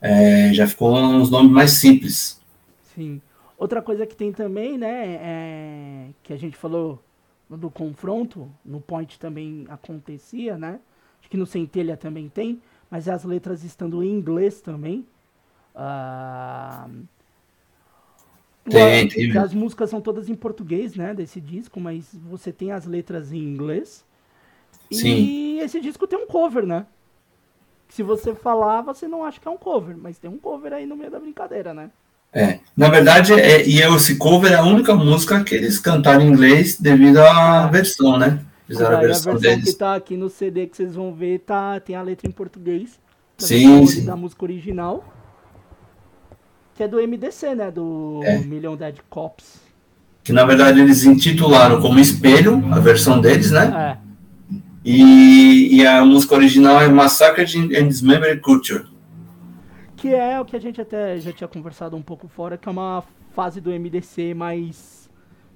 [0.00, 2.40] é, já ficou uns nomes mais simples.
[2.94, 3.20] Sim.
[3.56, 7.02] Outra coisa que tem também, né, é, que a gente falou
[7.48, 10.80] do confronto, no Point também acontecia, né?
[11.20, 12.60] Acho que no Centelha também tem,
[12.90, 15.06] mas as letras estando em inglês também.
[15.74, 16.88] Ah,
[18.68, 19.36] tem, tem.
[19.36, 23.38] As músicas são todas em português, né, desse disco, mas você tem as letras em
[23.38, 24.04] inglês.
[24.90, 25.08] Sim.
[25.08, 26.86] E esse disco tem um cover, né?
[27.88, 30.86] Se você falar, você não acha que é um cover, mas tem um cover aí
[30.86, 31.90] no meio da brincadeira, né?
[32.32, 36.28] É, na verdade, é, e esse cover é a única música que eles cantaram em
[36.28, 38.40] inglês devido à versão, né?
[38.66, 39.72] Fizeram a versão, a versão deles.
[39.72, 42.98] que tá aqui no CD que vocês vão ver, tá, tem a letra em português.
[43.36, 44.04] Sim, sim.
[44.06, 45.04] Da música original.
[46.82, 47.70] Que é do MDC, né?
[47.70, 48.38] Do é.
[48.38, 49.60] Million Dead Cops.
[50.24, 53.98] Que na verdade eles intitularam como Espelho, a versão deles, né?
[53.98, 54.56] É.
[54.84, 57.44] E, e a música original é Massacre
[57.76, 58.92] and Dismembered Culture
[60.02, 62.72] que é o que a gente até já tinha conversado um pouco fora, que é
[62.72, 63.04] uma
[63.36, 65.08] fase do MDC mais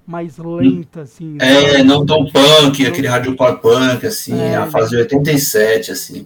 [0.05, 1.35] mais lenta, assim.
[1.41, 2.89] É, não tão punk, não...
[2.89, 6.25] aquele hardcore punk, assim, é, a fase de 87, assim.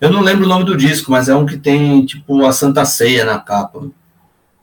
[0.00, 2.84] Eu não lembro o nome do disco, mas é um que tem, tipo, a Santa
[2.84, 3.88] Ceia na capa.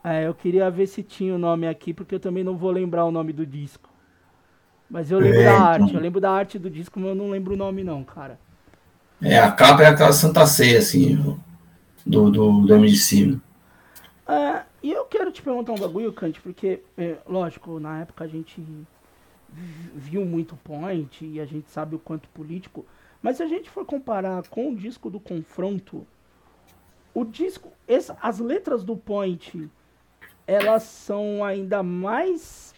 [0.10, 3.04] É, eu queria ver se tinha o nome aqui, porque eu também não vou lembrar
[3.04, 3.89] o nome do disco.
[4.89, 5.65] Mas eu lembro é, da então...
[5.65, 8.39] arte, eu lembro da arte do disco, mas eu não lembro o nome não, cara.
[9.22, 11.17] É, a capa é aquela Santa Ceia, assim,
[12.06, 13.41] do, do, do M de cima.
[14.26, 18.28] É, e eu quero te perguntar um bagulho, Kant, porque, é, lógico, na época a
[18.28, 18.63] gente
[19.93, 22.86] viu muito point e a gente sabe o quanto político,
[23.22, 26.08] mas se a gente for comparar com o disco do confronto,
[27.13, 29.70] o disco, essa, as letras do point,
[30.48, 32.74] elas são ainda mais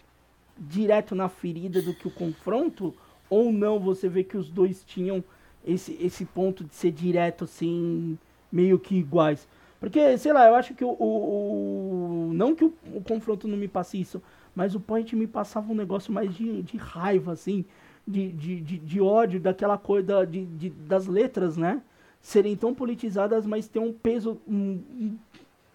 [0.58, 2.94] direto na ferida do que o confronto,
[3.30, 5.24] ou não você vê que os dois tinham
[5.64, 8.18] esse, esse ponto de ser direto assim
[8.50, 9.48] meio que iguais.
[9.78, 10.90] Porque, sei lá, eu acho que o.
[10.90, 14.22] o, o não que o, o, confronto não me passe isso,
[14.54, 17.64] mas o Point me passava um negócio mais de, de raiva, assim.
[18.06, 21.80] de, de, de, de ódio, daquela coisa de, de, das letras, né?
[22.20, 25.16] Serem tão politizadas, mas ter um peso um, um,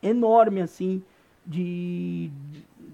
[0.04, 1.02] enorme, assim,
[1.46, 2.30] de,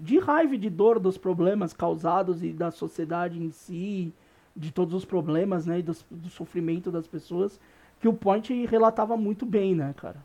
[0.02, 4.12] de raiva e de dor dos problemas causados e da sociedade em si,
[4.54, 5.78] de todos os problemas, né?
[5.78, 7.58] E do, do sofrimento das pessoas,
[8.00, 10.16] que o Point relatava muito bem, né, cara?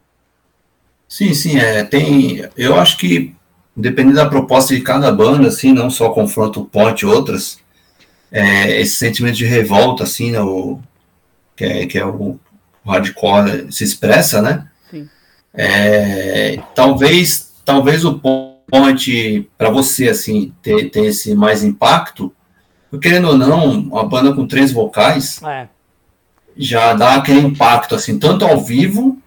[1.08, 3.34] Sim, sim, é, tem, eu acho que
[3.78, 7.60] dependendo da proposta de cada banda, assim, não só confronto Point e outras,
[8.32, 10.80] é, esse sentimento de revolta, assim, né, o,
[11.56, 12.40] que, é, que é o,
[12.84, 14.68] o hardcore se expressa, né?
[14.90, 15.08] Sim.
[15.54, 22.34] É, talvez, talvez o Point, para você, assim, ter, ter esse mais impacto,
[23.01, 25.67] querendo ou não, uma banda com três vocais é.
[26.56, 29.21] já dá aquele impacto, assim, tanto ao vivo,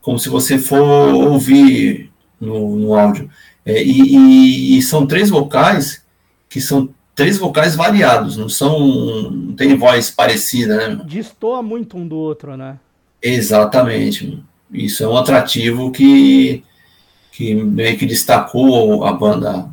[0.00, 3.28] como se você for ouvir no, no áudio.
[3.66, 6.04] É, e, e, e, são três vocais
[6.48, 9.32] que são três vocais variados, não são.
[9.32, 11.04] não tem voz parecida, né?
[11.04, 12.78] Destoa muito um do outro, né?
[13.20, 14.40] Exatamente.
[14.70, 16.62] Isso é um atrativo que,
[17.34, 19.68] que meio que destacou a banda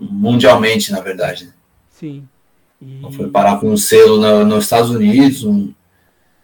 [0.00, 1.54] mundialmente, na verdade.
[1.90, 2.28] Sim.
[2.82, 3.00] E...
[3.12, 5.72] Foi parar com um selo no, nos Estados Unidos, um,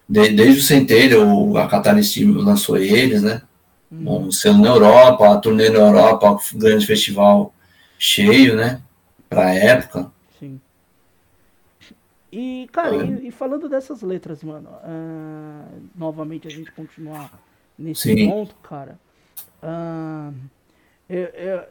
[0.09, 1.17] de, desde o Centelha,
[1.61, 3.43] a Catalyst lançou eles, né?
[3.91, 4.27] Hum.
[4.27, 7.53] Um selo na Europa, a turnê na Europa, um grande festival
[7.99, 8.81] cheio, né?
[9.29, 10.09] Pra época.
[10.39, 10.61] Sim.
[12.31, 13.07] E, cara, é.
[13.07, 17.33] e, e, falando dessas letras, mano, uh, novamente a gente continuar
[17.77, 18.29] nesse Sim.
[18.31, 19.01] ponto, cara.
[19.63, 20.35] Uh,
[21.09, 21.65] eu, eu,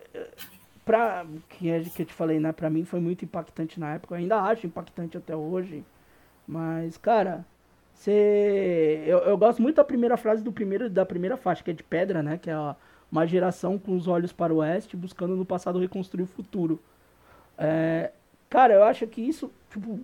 [0.86, 2.52] pra, que, é, que eu te falei, né?
[2.52, 4.16] Pra mim foi muito impactante na época.
[4.16, 5.84] Eu ainda acho impactante até hoje.
[6.48, 7.46] Mas, cara,
[7.94, 9.04] você.
[9.06, 11.84] Eu, eu gosto muito da primeira frase do primeiro, da primeira faixa, que é de
[11.84, 12.38] pedra, né?
[12.38, 12.76] Que é ó,
[13.12, 16.80] uma geração com os olhos para o oeste, buscando no passado reconstruir o futuro.
[17.58, 18.12] É,
[18.50, 20.00] cara, eu acho que isso, tipo,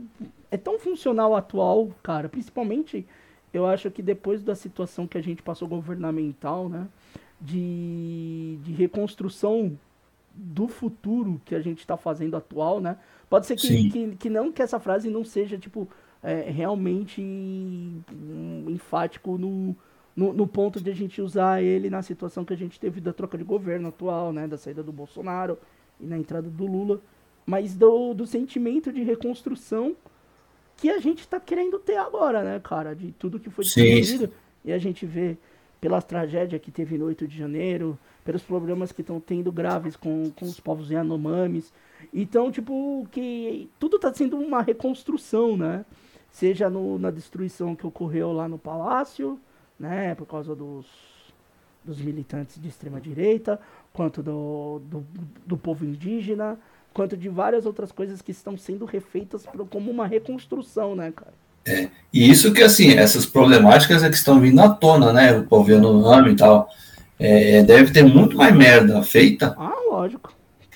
[0.52, 2.30] é tão funcional atual, cara.
[2.30, 3.06] Principalmente,
[3.54, 6.88] eu acho que depois da situação que a gente passou governamental, né?
[7.41, 9.78] De, de reconstrução
[10.36, 12.97] do futuro que a gente está fazendo atual, né?
[13.30, 15.88] Pode ser que, que, que, não que essa frase não seja, tipo,
[16.23, 17.21] é, realmente
[18.67, 19.75] enfático no,
[20.15, 23.13] no, no, ponto de a gente usar ele na situação que a gente teve da
[23.13, 24.47] troca de governo atual, né?
[24.47, 25.58] Da saída do Bolsonaro
[25.99, 27.02] e na entrada do Lula.
[27.45, 29.95] Mas do, do sentimento de reconstrução
[30.78, 32.95] que a gente está querendo ter agora, né, cara?
[32.95, 34.32] De tudo que foi destruído.
[34.63, 35.38] E a gente vê
[35.80, 40.30] pela tragédia que teve no 8 de janeiro, pelos problemas que estão tendo graves com,
[40.32, 41.74] com os povos Yanomamis.
[42.13, 45.86] Então, tipo, que tudo está sendo uma reconstrução, né?
[46.32, 49.39] Seja no, na destruição que ocorreu lá no palácio,
[49.80, 50.13] né?
[50.15, 50.86] Por causa dos,
[51.84, 53.60] dos militantes de extrema direita,
[53.94, 55.06] quanto do, do,
[55.46, 56.60] do povo indígena,
[56.94, 61.34] quanto de várias outras coisas que estão sendo refeitas como uma reconstrução, né, cara?
[61.65, 65.34] É, e isso que, assim, essas problemáticas é que estão vindo à tona, né?
[65.34, 66.69] O povo Yanomami e tal
[67.19, 69.54] é, deve ter muito mais merda feita.
[69.58, 70.34] Ah, lógico.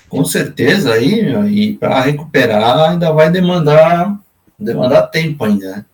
[0.08, 4.16] Com certeza aí, e para recuperar ainda vai demandar
[4.56, 5.84] demandar tempo ainda, né?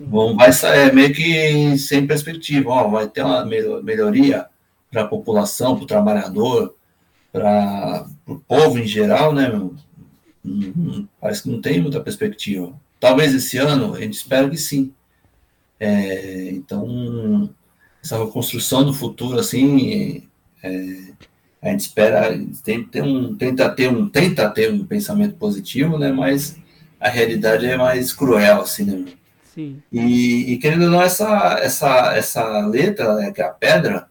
[0.00, 4.46] Vai é, meio que sem perspectiva, ó, vai ter uma melhoria
[4.90, 6.74] para a população, para o trabalhador,
[7.32, 9.48] para o povo em geral, né?
[9.48, 9.74] Meu?
[11.20, 12.72] Parece que não tem muita perspectiva.
[13.00, 14.92] Talvez esse ano, a gente espera que sim.
[15.78, 17.48] É, então,
[18.02, 20.26] essa reconstrução do futuro, assim,
[20.62, 21.12] é,
[21.62, 26.10] a gente espera, tem, tem um, tenta, ter um, tenta ter um pensamento positivo, né,
[26.10, 26.56] mas
[27.00, 29.04] a realidade é mais cruel, assim, né?
[29.54, 29.82] Sim.
[29.92, 34.08] E, e querendo ou não, essa, essa, essa letra, né, que é a pedra,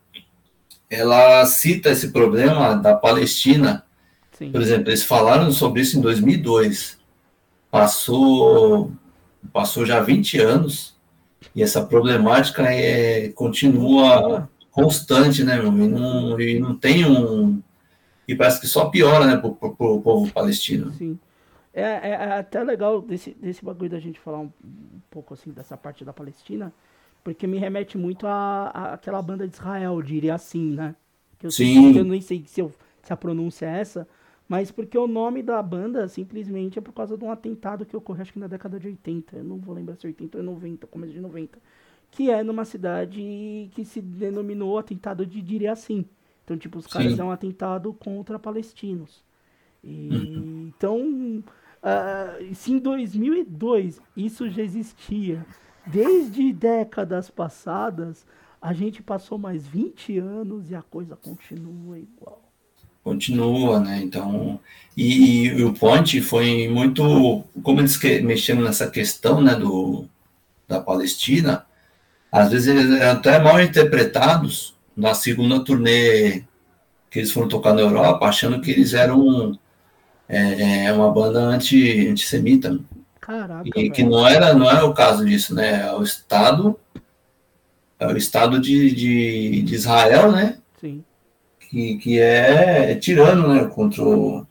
[0.89, 3.84] ela cita esse problema da Palestina.
[4.38, 4.52] Sim.
[4.52, 6.96] Por exemplo, eles falaram sobre isso em 2002.
[7.79, 8.91] Passou,
[9.53, 10.97] passou já 20 anos,
[11.55, 15.71] e essa problemática é, continua constante, né, meu?
[15.71, 17.61] E não, e não tem um.
[18.27, 20.91] E parece que só piora, né, para o povo palestino.
[20.93, 21.17] Sim.
[21.73, 25.51] É, é, é, até legal desse, desse bagulho da gente falar um, um, pouco assim
[25.51, 26.73] dessa parte da Palestina,
[27.23, 30.95] porque me remete muito a, a aquela banda de Israel, diria assim, né?
[31.37, 31.93] Que eu, Sim.
[31.93, 32.71] Sei, eu nem sei se, eu,
[33.03, 34.07] se a pronúncia é essa,
[34.47, 38.21] mas porque o nome da banda simplesmente é por causa de um atentado que ocorreu
[38.21, 40.88] acho que na década de 80, eu não vou lembrar se é 80 ou 90,
[40.88, 41.60] começo de 90,
[42.10, 46.05] que é numa cidade que se denominou atentado de diria assim.
[46.43, 47.19] Então, tipo, os caras Sim.
[47.19, 49.21] é um atentado contra palestinos.
[49.83, 50.71] E, uhum.
[50.77, 51.43] Então,
[51.83, 55.45] uh, se em 2002 isso já existia,
[55.86, 58.25] desde décadas passadas,
[58.62, 62.46] a gente passou mais 20 anos e a coisa continua igual.
[63.07, 64.01] Continua, né?
[64.03, 64.59] Então,
[64.97, 70.03] e, e, o Ponte foi muito, como eles que, mexeram nessa questão, né, do,
[70.67, 71.65] da Palestina,
[72.29, 76.43] às vezes eles eram até mal interpretados na segunda turnê
[77.09, 79.57] que eles foram tocar na Europa, achando que eles eram
[80.27, 82.77] é, é uma banda anti, antissemita.
[83.21, 85.87] Caraca, e que não era, não era o caso disso, né?
[85.87, 86.77] É o Estado,
[87.97, 90.57] é o Estado de, de, de Israel, né?
[90.81, 91.05] Sim.
[91.69, 93.65] Que, que é, é tirano, né?
[93.65, 94.45] Contra o,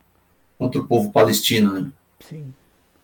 [0.58, 1.90] contra o povo palestino, né?
[2.20, 2.52] Sim.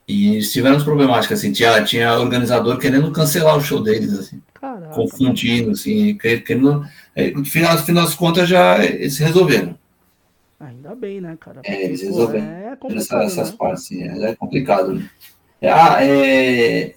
[0.06, 4.42] E as problemáticas, assim, tinha, tinha organizador querendo cancelar o show deles, assim.
[4.52, 4.94] Caraca.
[4.94, 6.84] Confundindo, assim, querendo...
[7.34, 9.78] No final, no final das contas, já eles resolveram.
[10.60, 11.60] Ainda bem, né, cara?
[11.60, 12.46] É, Porque, é, eles resolveram.
[12.46, 13.56] É complicado, Essa, essas né?
[13.58, 14.94] partes, assim, é, é complicado.
[14.94, 15.10] Né?
[15.60, 16.94] É, a, é,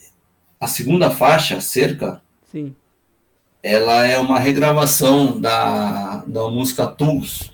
[0.60, 2.76] a segunda faixa, Cerca, Sim.
[3.66, 7.52] Ela é uma regravação da, da música Tools.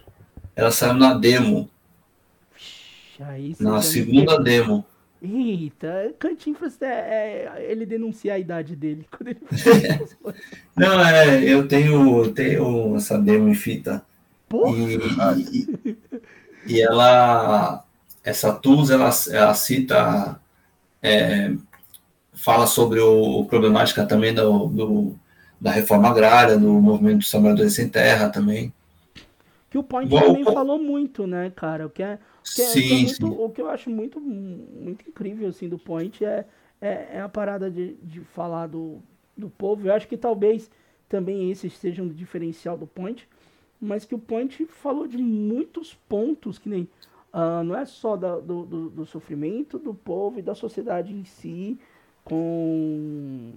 [0.54, 1.70] Ela saiu na demo.
[3.18, 4.84] Aí, na segunda demo.
[5.22, 6.88] Eita, Cantinflas, é,
[7.56, 9.08] é, ele denuncia a idade dele.
[9.10, 9.40] Quando ele
[10.76, 14.04] Não, é, eu tenho, tenho essa demo em fita.
[14.52, 15.98] E, e,
[16.68, 17.86] e, ela,
[18.22, 20.38] essa Tools, ela, ela cita,
[21.02, 21.54] é,
[22.34, 25.20] fala sobre o, problemática também do, do,
[25.62, 28.74] da reforma agrária, do movimento dos trabalhadores sem terra também.
[29.70, 31.86] Que o Point Bom, também falou muito, né, cara?
[31.86, 33.36] O que é que é, sim, que é muito, sim.
[33.38, 36.46] O que eu acho muito, muito incrível assim, do Point é,
[36.82, 38.98] é, é a parada de, de falar do,
[39.38, 39.88] do povo.
[39.88, 40.70] Eu acho que talvez
[41.08, 43.30] também esse seja um diferencial do Point,
[43.80, 46.90] mas que o Point falou de muitos pontos que nem.
[47.34, 51.24] Uh, não é só da, do, do, do, sofrimento do povo e da sociedade em
[51.24, 51.80] si,
[52.26, 53.54] com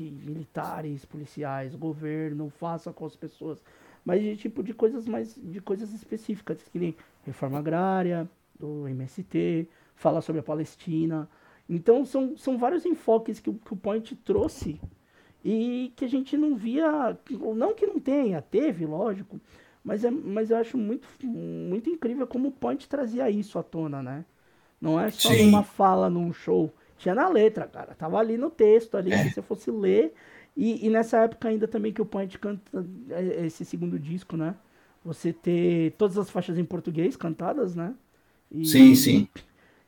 [0.00, 3.62] que militares, policiais, governo faça com as pessoas,
[4.02, 9.68] mas de tipo de coisas mais de coisas específicas, que nem reforma agrária, do MST,
[9.94, 11.28] fala sobre a Palestina.
[11.68, 14.80] Então são, são vários enfoques que, que o Point trouxe
[15.44, 17.18] e que a gente não via,
[17.54, 19.38] não que não tenha, teve, lógico,
[19.84, 24.02] mas, é, mas eu acho muito, muito incrível como o Point trazia isso à tona,
[24.02, 24.24] né?
[24.80, 25.48] Não é só Sim.
[25.48, 29.24] uma fala num show, tinha na letra, cara, tava ali no texto, ali, é.
[29.24, 30.12] se você fosse ler,
[30.56, 34.54] e, e, nessa época ainda também que o Point canta é, esse segundo disco, né?
[35.02, 37.94] Você ter todas as faixas em português cantadas, né?
[38.52, 39.28] E, sim, sim.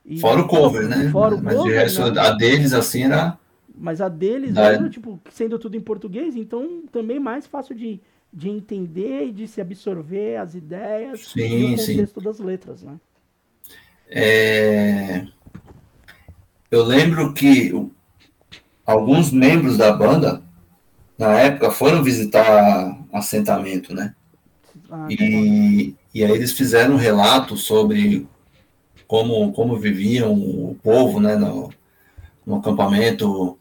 [0.06, 1.10] E, fora o cover, né?
[1.10, 2.20] Fora o Mas cover, resto, né?
[2.20, 3.38] a deles, assim, era...
[3.74, 4.72] Mas a deles da...
[4.72, 8.00] era, tipo, sendo tudo em português, então também mais fácil de,
[8.32, 12.24] de entender e de se absorver as ideias sim, e o contexto sim.
[12.24, 12.98] das letras, né?
[14.08, 15.26] É...
[16.72, 17.72] Eu lembro que
[18.84, 20.42] alguns membros da banda
[21.22, 24.14] na época, foram visitar assentamento, né?
[24.90, 28.26] Ah, e, e aí eles fizeram um relato sobre
[29.06, 31.72] como, como viviam o povo, né, no,
[32.44, 33.56] no acampamento,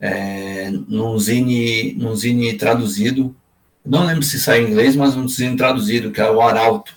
[0.00, 3.36] é, num, zine, num zine traduzido,
[3.84, 6.94] não lembro se saiu em inglês, mas um zine traduzido, que é o Arauto,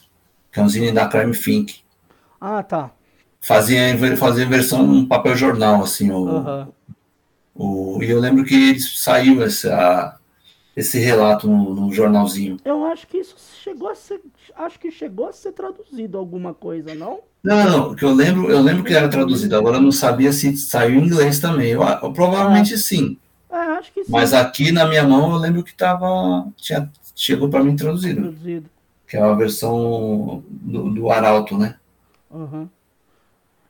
[0.51, 1.81] que é um zine da Crime Fink.
[2.39, 2.91] Ah, tá.
[3.41, 6.67] Fazia, fazia versão papel jornal, assim, o, uhum.
[7.57, 10.15] O, e eu lembro que saiu essa,
[10.75, 12.57] esse relato no, no, jornalzinho.
[12.63, 14.21] Eu acho que isso chegou a ser.
[14.55, 17.19] Acho que chegou a ser traduzido alguma coisa, não?
[17.43, 20.55] Não, não, porque eu lembro, eu lembro que era traduzido, agora eu não sabia se
[20.55, 21.69] saiu em inglês também.
[21.69, 22.77] Eu, eu provavelmente ah.
[22.77, 23.17] sim.
[23.49, 24.11] É, acho que sim.
[24.11, 26.47] Mas aqui na minha mão eu lembro que tava.
[26.57, 28.21] Tinha, chegou para mim traduzido.
[28.21, 28.69] Traduzido.
[29.07, 31.75] Que é a versão do, do Arauto, né?
[32.29, 32.67] Uhum.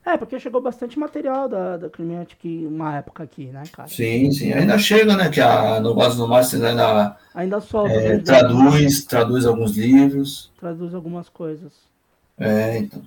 [0.08, 3.90] É, porque chegou bastante material da, da Climatic uma época aqui, né, cara?
[3.90, 4.54] Sim, sim.
[4.54, 5.30] Ainda chega, né?
[5.30, 10.50] Que a no Base no Master ainda, ainda solta, é, traduz, traduz alguns livros.
[10.58, 11.74] Traduz algumas coisas.
[12.40, 13.02] É, então.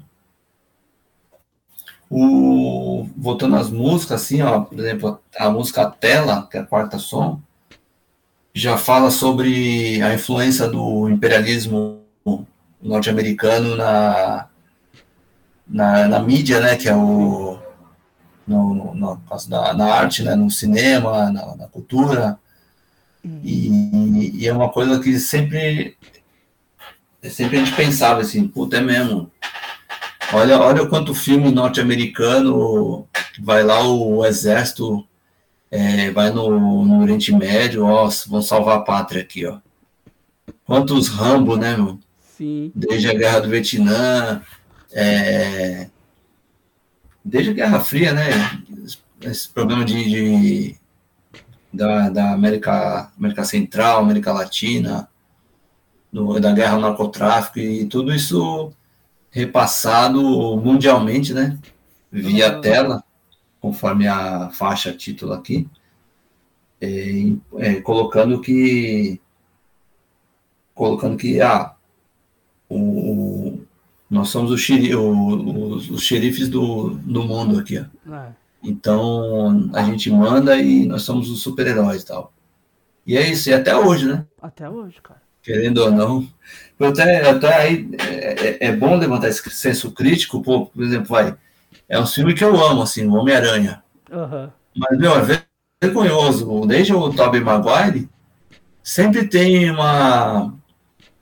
[2.10, 6.98] O, voltando às músicas, assim, ó, por exemplo, a música Tela, que é a quarta
[6.98, 7.40] som,
[8.52, 12.02] já fala sobre a influência do imperialismo
[12.82, 14.49] norte-americano na
[15.70, 17.58] na, na mídia, né, que é o
[18.46, 22.38] no, no, na, na arte, né, no cinema, na, na cultura,
[23.44, 25.96] e, e, é uma coisa que sempre
[27.22, 29.30] sempre a gente pensava assim, puta, é mesmo.
[30.32, 33.06] Olha, olha quanto filme norte-americano
[33.38, 35.06] vai lá o exército
[35.70, 39.58] é, vai no, no Oriente Médio, ó, vão salvar a pátria aqui, ó.
[40.64, 41.98] Quantos Rambo, né, meu?
[42.36, 42.72] Sim.
[42.74, 44.42] Desde a Guerra do Vietnã,
[44.92, 45.88] é,
[47.24, 48.62] desde a Guerra Fria, né?
[49.22, 50.76] Esse problema de, de
[51.72, 55.08] da, da América, América Central, América Latina.
[56.12, 58.72] do, da guerra ao narcotráfico e tudo isso
[59.30, 60.20] repassado
[60.56, 61.58] mundialmente, né?
[62.10, 62.60] Via uhum.
[62.60, 63.04] tela,
[63.60, 65.68] conforme a faixa título aqui,
[66.80, 69.20] é, é, colocando que
[70.74, 71.74] colocando que ah,
[72.68, 73.49] o, o
[74.10, 77.78] nós somos o xeri, os, os, xerifes do, do mundo aqui.
[77.78, 78.14] Ó.
[78.14, 78.32] É.
[78.62, 82.32] Então a gente manda e nós somos os super-heróis e tal.
[83.06, 84.26] E é isso, e até hoje, né?
[84.42, 85.20] Até hoje, cara.
[85.42, 86.28] Querendo ou não.
[86.78, 91.08] Eu até, até aí é, é, é bom levantar esse senso crítico, pô, por exemplo,
[91.08, 91.34] vai.
[91.88, 93.82] É um filme que eu amo, assim, o Homem-Aranha.
[94.10, 94.50] Uhum.
[94.76, 95.42] Mas, meu, é
[95.82, 96.66] vergonhoso.
[96.66, 98.08] Desde o Tobey Maguire,
[98.82, 100.54] sempre tem uma.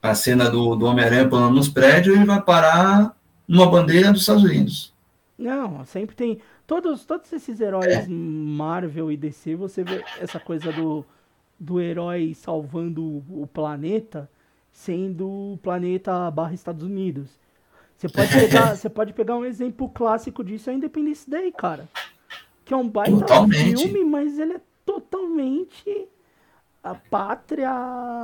[0.03, 4.45] A cena do, do Homem-Aranha pulando nos prédios e vai parar numa bandeira dos Estados
[4.45, 4.95] Unidos.
[5.37, 6.39] Não, sempre tem.
[6.67, 8.07] Todos, todos esses heróis é.
[8.09, 11.05] Marvel e DC, você vê essa coisa do
[11.61, 14.31] do herói salvando o planeta
[14.79, 17.29] sendo o planeta barra Estados Unidos.
[17.97, 21.89] Você pode pegar, você pode pegar um exemplo clássico disso, é Independence Day, cara.
[22.65, 23.83] Que é um baita totalmente.
[23.83, 26.09] filme, mas ele é totalmente
[26.83, 27.71] a pátria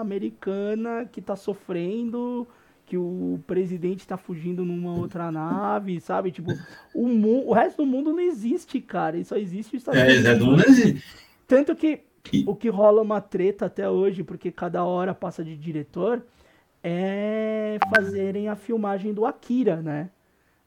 [0.01, 2.47] americana que tá sofrendo,
[2.87, 6.31] que o presidente tá fugindo numa outra nave, sabe?
[6.31, 6.53] Tipo,
[6.95, 7.07] o,
[7.49, 9.17] o resto do mundo não existe, cara.
[9.17, 10.27] E só existe os Estados é, Unidos.
[10.27, 11.05] É, não existe.
[11.47, 12.01] Tanto que
[12.47, 16.25] o que rola uma treta até hoje, porque cada hora passa de diretor,
[16.83, 20.11] é fazerem a filmagem do Akira, né?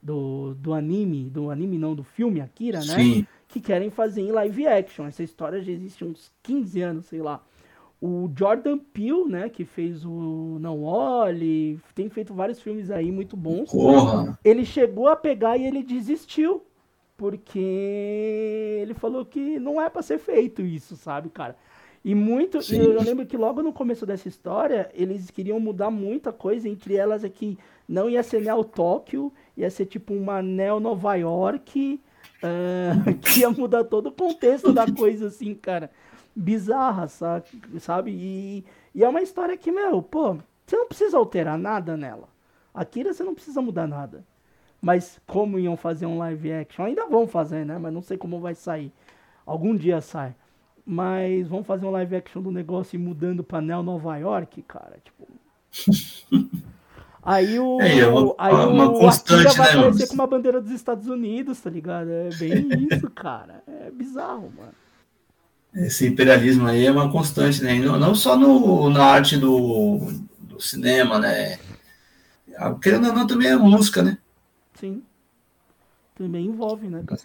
[0.00, 2.94] Do, do anime, do anime não, do filme Akira, né?
[2.94, 3.26] Sim.
[3.48, 5.06] Que querem fazer em live action.
[5.06, 7.42] Essa história já existe uns 15 anos, sei lá.
[8.00, 13.36] O Jordan Peele, né, que fez o Não Olhe, tem feito vários filmes aí muito
[13.36, 13.72] bons.
[13.72, 14.38] Porra.
[14.44, 16.62] Ele chegou a pegar e ele desistiu
[17.16, 17.58] porque
[18.80, 21.56] ele falou que não é para ser feito isso, sabe, cara?
[22.04, 26.32] E muito, eu, eu lembro que logo no começo dessa história, eles queriam mudar muita
[26.32, 30.78] coisa, entre elas é que não ia ser Neo Tóquio, ia ser tipo uma Neo
[30.78, 32.00] Nova York,
[32.36, 35.90] uh, que ia mudar todo o contexto da coisa, assim, cara.
[36.40, 38.10] Bizarra, sabe?
[38.10, 38.64] E,
[38.94, 42.28] e é uma história que, meu, pô, você não precisa alterar nada nela.
[42.72, 44.24] Akira você não precisa mudar nada.
[44.80, 46.84] Mas como iam fazer um live action?
[46.84, 47.76] Ainda vão fazer, né?
[47.78, 48.92] Mas não sei como vai sair.
[49.44, 50.34] Algum dia sai.
[50.86, 54.98] Mas vão fazer um live action do negócio e mudando pra Neo Nova York, cara.
[55.04, 55.26] Tipo.
[57.20, 57.80] Aí o.
[57.80, 61.08] É, é uma, aí uma o constante, vai né, aparecer com uma bandeira dos Estados
[61.08, 62.08] Unidos, tá ligado?
[62.10, 63.62] É bem isso, cara.
[63.66, 64.72] É bizarro, mano.
[65.74, 67.78] Esse imperialismo aí é uma constante, né?
[67.78, 70.00] Não, não só no, na arte do,
[70.40, 71.58] do cinema, né?
[72.82, 74.18] Querendo ou não, também é música, né?
[74.74, 75.02] Sim.
[76.14, 77.20] Também envolve, né, cara?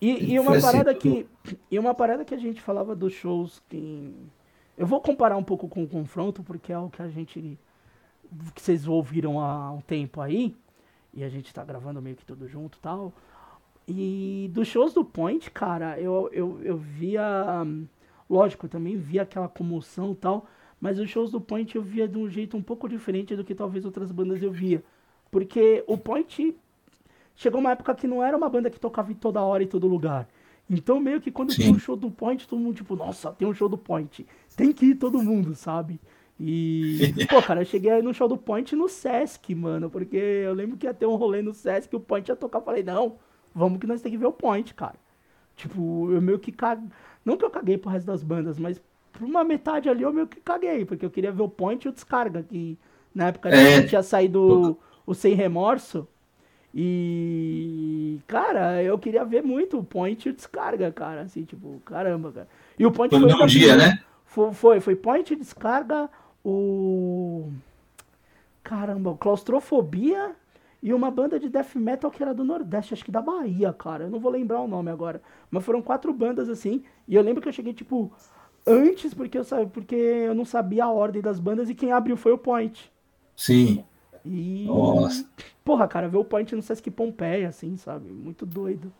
[0.00, 1.26] E, e uma parada que.
[1.70, 4.14] E uma parada que a gente falava dos shows que.
[4.76, 7.58] Eu vou comparar um pouco com o confronto, porque é o que a gente.
[8.54, 10.56] que vocês ouviram há um tempo aí.
[11.12, 13.12] E a gente tá gravando meio que tudo junto e tal.
[13.88, 17.64] E dos shows do Point, cara, eu, eu, eu via.
[18.28, 20.46] Lógico, eu também via aquela comoção e tal.
[20.78, 23.54] Mas os shows do Point eu via de um jeito um pouco diferente do que
[23.54, 24.84] talvez outras bandas eu via.
[25.30, 26.54] Porque o Point
[27.34, 29.88] chegou uma época que não era uma banda que tocava em toda hora e todo
[29.88, 30.28] lugar.
[30.68, 31.62] Então, meio que quando Sim.
[31.62, 34.26] tinha um show do Point, todo mundo, tipo, nossa, tem um show do Point.
[34.54, 35.98] Tem que ir todo mundo, sabe?
[36.38, 40.52] E, pô, cara, eu cheguei aí no show do Point no Sesc, mano, porque eu
[40.52, 43.16] lembro que ia ter um rolê no Sesc, o Point ia tocar, eu falei, não,
[43.54, 44.96] vamos que nós tem que ver o Point, cara.
[45.56, 46.88] Tipo, eu meio que caguei,
[47.24, 48.80] não que eu caguei pro resto das bandas, mas
[49.12, 51.90] por uma metade ali eu meio que caguei, porque eu queria ver o Point e
[51.90, 52.78] o Descarga, que
[53.14, 53.82] na época é.
[53.82, 56.06] tinha saído o Sem Remorso.
[56.72, 61.22] E, cara, eu queria ver muito o Point e o Descarga, cara.
[61.22, 62.48] Assim, tipo, caramba, cara.
[62.78, 63.30] E o Point foi.
[63.30, 63.98] Foi um dia, né?
[64.24, 66.08] Foi, foi, foi Point, Descarga,
[66.44, 67.50] o.
[68.62, 70.36] Caramba, Claustrofobia
[70.82, 74.04] e uma banda de death metal que era do Nordeste, acho que da Bahia, cara.
[74.04, 75.20] Eu não vou lembrar o nome agora.
[75.50, 76.84] Mas foram quatro bandas assim.
[77.06, 78.12] E eu lembro que eu cheguei, tipo,
[78.66, 82.32] antes, porque eu, porque eu não sabia a ordem das bandas e quem abriu foi
[82.32, 82.92] o Point.
[83.34, 83.84] Sim.
[84.24, 84.64] E.
[84.66, 85.28] Nossa.
[85.64, 88.10] Porra, cara, ver o point no Sesc Pompeia, assim, sabe?
[88.10, 88.92] Muito doido.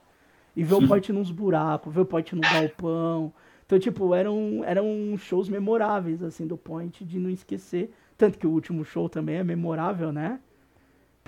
[0.56, 3.32] E ver o point nos buracos, ver o point no galpão.
[3.64, 7.92] Então, tipo, eram, eram shows memoráveis, assim, do point, de não esquecer.
[8.16, 10.40] Tanto que o último show também é memorável, né?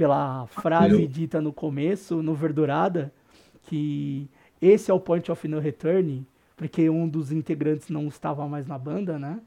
[0.00, 3.12] Pela frase dita no começo, no Verdurada,
[3.64, 4.28] que
[4.60, 6.26] esse é o point of no return,
[6.56, 9.40] porque um dos integrantes não estava mais na banda, né?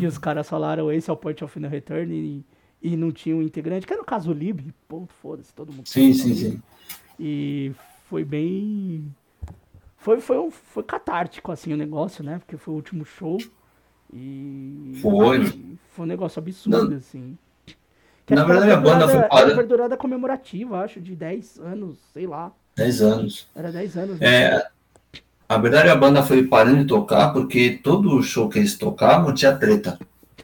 [0.00, 2.44] e os caras falaram, esse é o point of no return, e
[2.82, 5.86] e não tinha um integrante, que era o caso Lib, ponto, foda-se, todo mundo.
[5.86, 6.62] Sim, sim, sim.
[7.18, 7.72] E
[8.08, 9.14] foi bem.
[9.96, 12.40] Foi, foi, um, foi catártico, assim, o negócio, né?
[12.40, 13.38] Porque foi o último show.
[14.12, 14.98] E.
[15.00, 15.78] Foi.
[15.90, 16.96] foi um negócio absurdo, Não.
[16.96, 17.38] assim.
[18.26, 19.52] Que Na verdade, a banda foi parada.
[19.52, 22.52] Era verdurada comemorativa, acho, de 10 anos, sei lá.
[22.76, 23.46] 10 anos.
[23.54, 24.20] Era 10 anos.
[24.20, 24.26] Né?
[24.26, 24.66] É.
[25.48, 29.54] A verdade, a banda foi parando de tocar porque todo show que eles tocavam tinha
[29.54, 29.98] treta.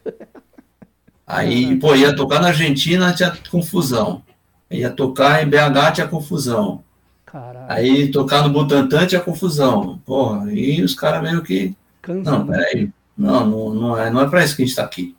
[1.25, 4.23] Aí, pô, ia tocar na Argentina, tinha confusão.
[4.69, 6.83] Ia tocar em BH, tinha confusão.
[7.25, 7.65] Caralho.
[7.69, 9.99] Aí tocar no Butantã tinha confusão.
[10.05, 11.75] Porra, e os caras meio que.
[12.01, 12.57] Cansa, não, né?
[12.57, 12.91] peraí.
[13.15, 15.15] Não, não, não é, não é pra isso que a gente tá aqui.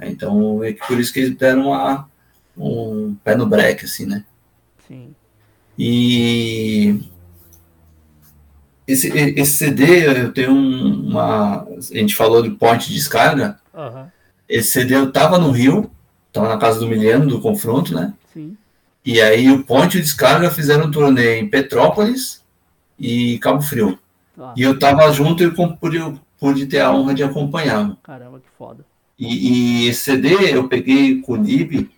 [0.00, 2.08] É, então, é por isso que eles deram uma,
[2.56, 4.24] um pé no break, assim, né?
[4.86, 5.14] Sim.
[5.78, 7.00] E
[8.86, 11.62] esse, esse CD, eu tenho uma.
[11.62, 13.58] A gente falou de ponte de descarga.
[13.74, 14.06] Uhum.
[14.48, 15.90] Esse CD eu tava no Rio,
[16.32, 18.14] tava na casa do Miliano, do confronto, né?
[18.32, 18.56] Sim.
[19.04, 22.44] E aí o ponte de descarga fizeram um turnê em Petrópolis
[22.98, 23.98] e Cabo Frio.
[24.38, 24.54] Ah.
[24.56, 25.98] E eu tava junto e pude,
[26.38, 27.96] pude ter a honra de acompanhar.
[28.02, 28.84] Caramba, que foda.
[29.18, 31.90] E, e esse CD eu peguei com o Lib,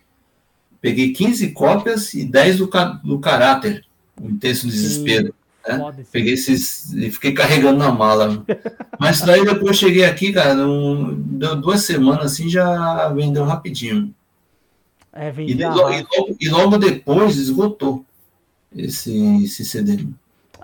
[0.79, 2.69] peguei 15 cópias e 10 do,
[3.03, 3.85] do caráter,
[4.19, 5.33] o intenso desespero.
[5.67, 6.05] Né?
[6.11, 8.45] Peguei esses e fiquei carregando na mala.
[8.99, 14.13] Mas daí depois cheguei aqui, cara, um, deu duas semanas assim, já vendeu rapidinho.
[15.11, 18.05] É, e, e, logo, e, logo, depois esgotou
[18.75, 20.07] esse, esse CD.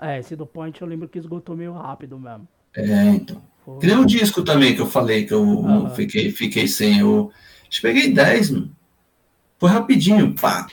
[0.00, 2.46] É, esse do Point eu lembro que esgotou meio rápido mesmo.
[2.74, 3.42] É, então.
[3.80, 7.00] Que nem o disco também que eu falei, que eu fiquei, fiquei sem.
[7.00, 7.32] Eu,
[7.72, 8.76] eu peguei 10, mano.
[9.58, 10.68] Foi rapidinho, pá.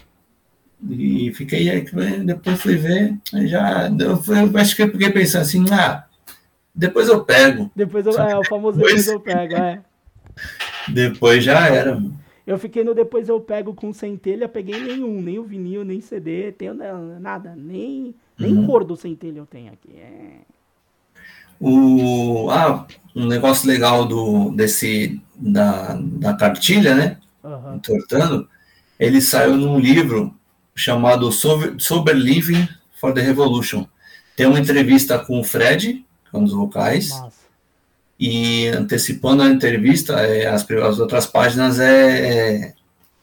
[0.90, 1.86] E fiquei aí,
[2.24, 3.90] depois fui ver, já.
[3.90, 6.06] Eu, eu acho que eu fiquei pensando assim, ah,
[6.76, 7.72] depois eu pego.
[7.76, 9.82] Depois eu, é, o famoso depois eu pego, é.
[10.88, 12.20] Depois já era, mano.
[12.46, 16.52] Eu fiquei no depois eu pego com centelha, peguei nenhum, nem o vinil, nem CD,
[16.52, 18.68] tenho nada, nem, nem uhum.
[18.68, 19.96] cor do centelha eu tenho aqui.
[19.96, 20.40] É.
[21.66, 22.86] O, ah,
[23.16, 27.18] um negócio legal do, desse, da, da cartilha, né?
[27.42, 27.76] Uhum.
[27.76, 28.50] Entortando,
[29.00, 30.36] ele saiu num livro
[30.76, 32.68] chamado Sober, Sober Living
[33.00, 33.86] for the Revolution.
[34.36, 37.12] Tem uma entrevista com o Fred, que é um dos vocais.
[37.12, 37.44] Nossa.
[38.20, 42.74] E antecipando a entrevista, é, as, as outras páginas é, é,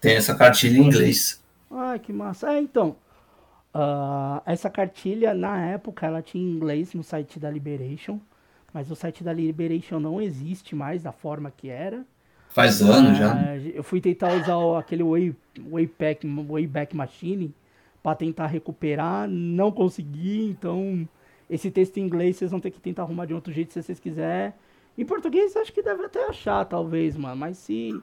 [0.00, 1.42] tem essa cartilha em inglês.
[1.70, 2.52] Ah, que massa.
[2.52, 2.96] É, então,
[3.74, 8.18] uh, essa cartilha, na época, ela tinha em inglês no site da Liberation,
[8.72, 12.04] mas o site da Liberation não existe mais da forma que era.
[12.48, 13.56] Faz anos já.
[13.56, 15.36] Eu fui tentar usar aquele Way,
[15.70, 17.54] Wayback, Wayback Machine
[18.02, 21.08] para tentar recuperar, não consegui, então
[21.48, 24.00] esse texto em inglês vocês vão ter que tentar arrumar de outro jeito se vocês
[24.00, 24.52] quiserem.
[24.96, 27.36] Em português acho que deve até achar, talvez, mano.
[27.36, 28.00] Mas se.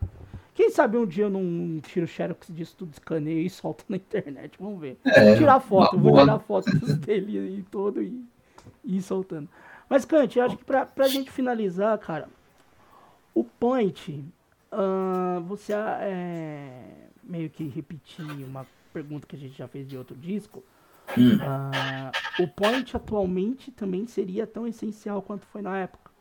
[0.54, 3.98] Quem sabe um dia eu não tiro o xerox disso tudo, escaneio e solto na
[3.98, 4.58] internet.
[4.60, 4.98] Vamos ver.
[5.06, 8.26] É, vou tirar foto, vou tirar foto dele e todo e,
[8.84, 9.48] e ir soltando.
[9.90, 12.28] Mas, Kant, acho que pra, pra gente finalizar, cara,
[13.34, 14.26] o point,
[14.72, 20.16] uh, você é, meio que repetir uma pergunta que a gente já fez de outro
[20.16, 20.64] disco.
[21.18, 21.36] Hum.
[21.36, 26.12] Uh, o point atualmente também seria tão essencial quanto foi na época?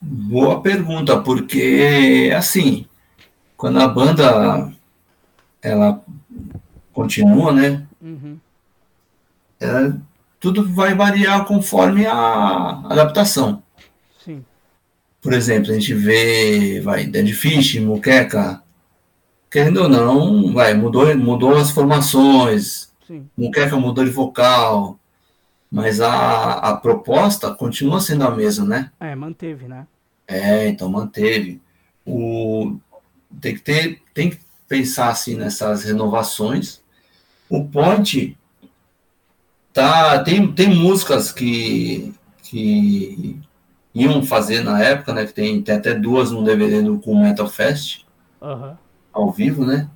[0.00, 2.86] Boa pergunta, porque assim,
[3.56, 4.72] quando a banda
[5.60, 6.02] ela
[6.92, 7.86] continua, né?
[8.00, 8.38] Uhum.
[9.58, 10.00] Ela,
[10.40, 13.62] tudo vai variar conforme a adaptação.
[14.24, 14.44] Sim.
[15.20, 18.62] Por exemplo, a gente vê, vai, Dead Fish, Muqueca,
[19.50, 23.28] querendo ou não, vai, mudou, mudou as formações, Sim.
[23.36, 24.96] Muqueca mudou de vocal,
[25.70, 28.92] mas a, a proposta continua sendo a mesma, né?
[29.00, 29.84] É, manteve, né?
[30.28, 31.60] É, então manteve.
[32.06, 32.78] O,
[33.40, 34.38] tem que ter, tem que
[34.68, 36.80] pensar assim nessas renovações.
[37.48, 38.38] O Ponte
[39.72, 42.12] tá, tem, tem músicas que,
[42.42, 43.40] que
[43.94, 45.26] iam fazer na época, né?
[45.26, 48.04] Que tem, tem até duas no DVD do com Metal Fest
[48.40, 48.74] uhum.
[49.12, 49.88] ao vivo, né?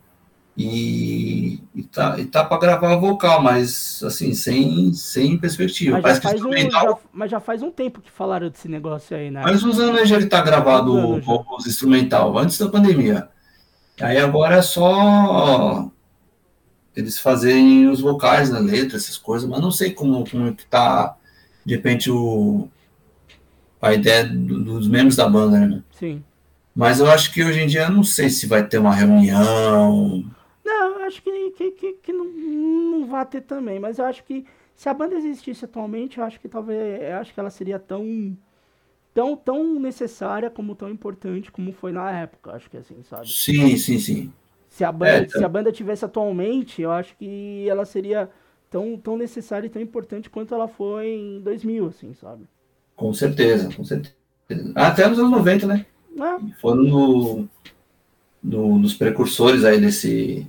[0.56, 6.00] E, e tá, e tá para gravar vocal, mas assim, sem, sem perspectiva.
[6.00, 9.32] Mas já, faz um, já, mas já faz um tempo que falaram desse negócio aí,
[9.32, 9.42] né?
[9.42, 11.20] Mas uns anos já ele tá gravado
[11.56, 13.28] os instrumental, antes da pandemia.
[14.00, 15.90] Aí agora é só
[16.96, 21.16] eles fazerem os vocais na letra, essas coisas, mas não sei como, como que tá,
[21.64, 22.68] de repente, o,
[23.80, 25.82] a ideia dos membros da banda, né?
[25.92, 26.22] Sim.
[26.74, 30.24] Mas eu acho que hoje em dia não sei se vai ter uma reunião
[31.06, 34.88] acho que, que, que, que não, não vai ter também, mas eu acho que se
[34.88, 38.36] a banda existisse atualmente, eu acho que talvez, eu acho que ela seria tão
[39.12, 43.28] tão tão necessária como tão importante como foi na época, acho que assim, sabe?
[43.28, 44.32] Sim, sim, sim.
[44.74, 48.28] Se a banda, é, se a banda tivesse atualmente, eu acho que ela seria
[48.68, 52.42] tão tão necessária e tão importante quanto ela foi em 2000, assim, sabe?
[52.96, 54.16] Com certeza, com certeza.
[54.74, 55.86] Até nos anos 90, né?
[56.18, 56.60] É.
[56.60, 57.48] Foram no,
[58.42, 60.44] no, nos precursores aí desse,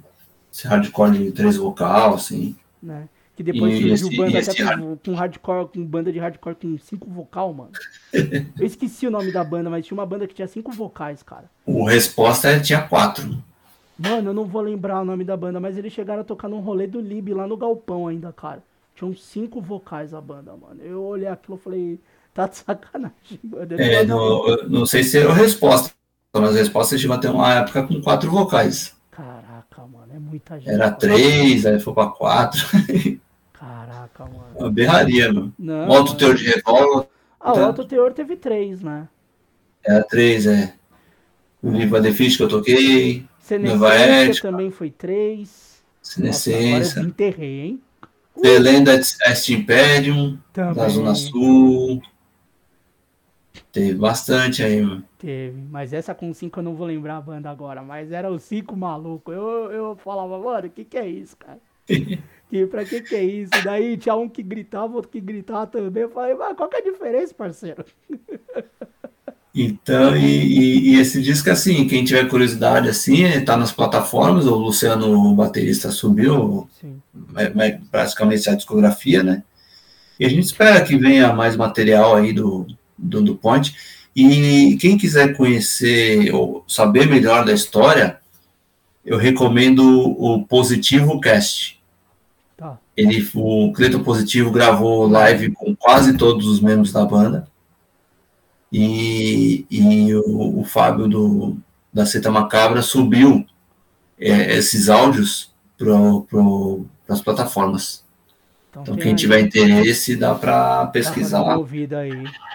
[0.64, 2.56] hardcore de três vocal, assim.
[2.82, 3.08] Né?
[3.36, 6.76] Que depois e surgiu esse, banda esse com, com, hardcore, com banda de hardcore com
[6.80, 7.74] cinco vocal, mano.
[8.12, 11.48] Eu esqueci o nome da banda, mas tinha uma banda que tinha cinco vocais, cara.
[11.64, 13.38] O Resposta tinha quatro.
[13.98, 16.60] Mano, eu não vou lembrar o nome da banda, mas eles chegaram a tocar num
[16.60, 18.62] rolê do Lib lá no Galpão ainda, cara.
[18.94, 20.82] Tinham cinco vocais a banda, mano.
[20.82, 22.00] Eu olhei aquilo e falei,
[22.34, 23.74] tá de sacanagem, mano.
[23.78, 25.94] É, no, não sei se é a resposta,
[26.34, 28.96] mas a resposta chegou até uma época com quatro vocais.
[29.12, 30.70] Caraca, mano, é muita gente.
[30.70, 32.60] Era três, aí foi pra quatro.
[33.54, 34.56] Caraca, mano.
[34.56, 35.54] Uma berraria, mano.
[35.58, 37.08] Não, alto teor de revólver.
[37.40, 39.08] Ah, o alto teor teve três, né?
[39.84, 40.74] Era três, é.
[41.64, 43.26] O livro Defis que eu toquei.
[43.46, 45.84] Senescência também foi três.
[46.02, 46.80] Senescência.
[46.80, 47.82] Nossa, enterrei, hein?
[48.42, 50.74] The Land Est Imperium, Também.
[50.74, 52.02] da Zona Sul.
[53.72, 55.04] Teve bastante aí, mano.
[55.20, 58.42] Teve, mas essa com cinco eu não vou lembrar a banda agora, mas era os
[58.42, 59.36] cinco malucos.
[59.36, 61.60] Eu, eu falava, mano, o que que é isso, cara?
[62.50, 63.52] que, pra que que é isso?
[63.64, 66.02] Daí tinha um que gritava, outro que gritava também.
[66.02, 67.86] Eu falei, mas qual que é a diferença, parceiro?
[69.56, 75.14] Então, e, e, esse disco, assim, quem tiver curiosidade, assim, tá nas plataformas, o Luciano,
[75.14, 76.68] o baterista, subiu
[77.38, 79.44] é, é, praticamente a discografia, né?
[80.20, 83.74] E a gente espera que venha mais material aí do, do, do Point.
[84.14, 88.20] E quem quiser conhecer ou saber melhor da história,
[89.06, 91.82] eu recomendo o Positivo Cast.
[92.58, 92.78] Tá.
[92.96, 97.48] Ele, o Cleiton Positivo gravou live com quase todos os membros da banda
[98.78, 101.58] e, e o, o Fábio do,
[101.94, 103.46] da Seta Macabra subiu
[104.20, 108.04] é, esses áudios para as plataformas.
[108.70, 111.58] Então, então quem tiver interesse, dá para pesquisar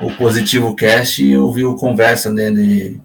[0.02, 3.00] o Positivo Cast e ouvir o conversa dele,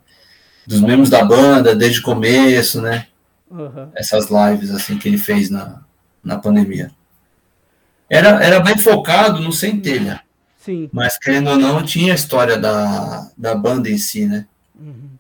[0.68, 3.08] dos membros da banda, desde o começo, né?
[3.50, 3.88] Uhum.
[3.96, 5.82] Essas lives assim que ele fez na,
[6.22, 6.92] na pandemia.
[8.10, 10.25] Era, era bem focado no Centelha.
[10.66, 10.90] Sim.
[10.92, 14.48] Mas, querendo ou não, tinha a história da, da banda em si, né?
[14.76, 15.12] Uhum.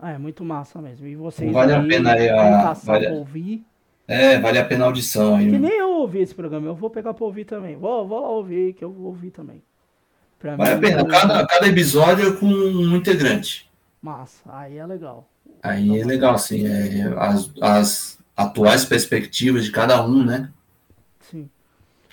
[0.00, 1.06] Ah, é muito massa mesmo.
[1.06, 3.62] E vocês vale a pena aí, a, vale, ouvir.
[4.08, 5.50] É, vale a pena a audição aí.
[5.50, 7.76] Que nem eu ouvi esse programa, eu vou pegar pra ouvir também.
[7.76, 9.62] Vou, vou lá ouvir, que eu vou ouvir também.
[10.38, 13.70] Pra vale mim, a pena, cada, cada episódio é com um integrante.
[14.00, 15.28] Massa, aí é legal.
[15.62, 16.66] Aí é legal, sim.
[16.66, 20.48] É, as, as atuais perspectivas de cada um, né?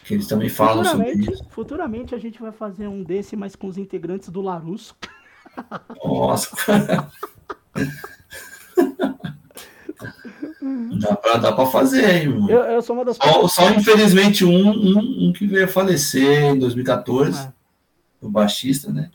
[0.03, 1.45] Que eles também falam sobre isso.
[1.49, 4.95] Futuramente a gente vai fazer um desse, mas com os integrantes do Larusso.
[6.03, 6.49] Nossa,
[10.99, 14.69] Dá pra, dá pra fazer, hein, eu, eu, sou uma das só, só infelizmente um,
[14.69, 17.51] um, um, que veio a falecer em 2014, é.
[18.21, 19.09] o baixista, né?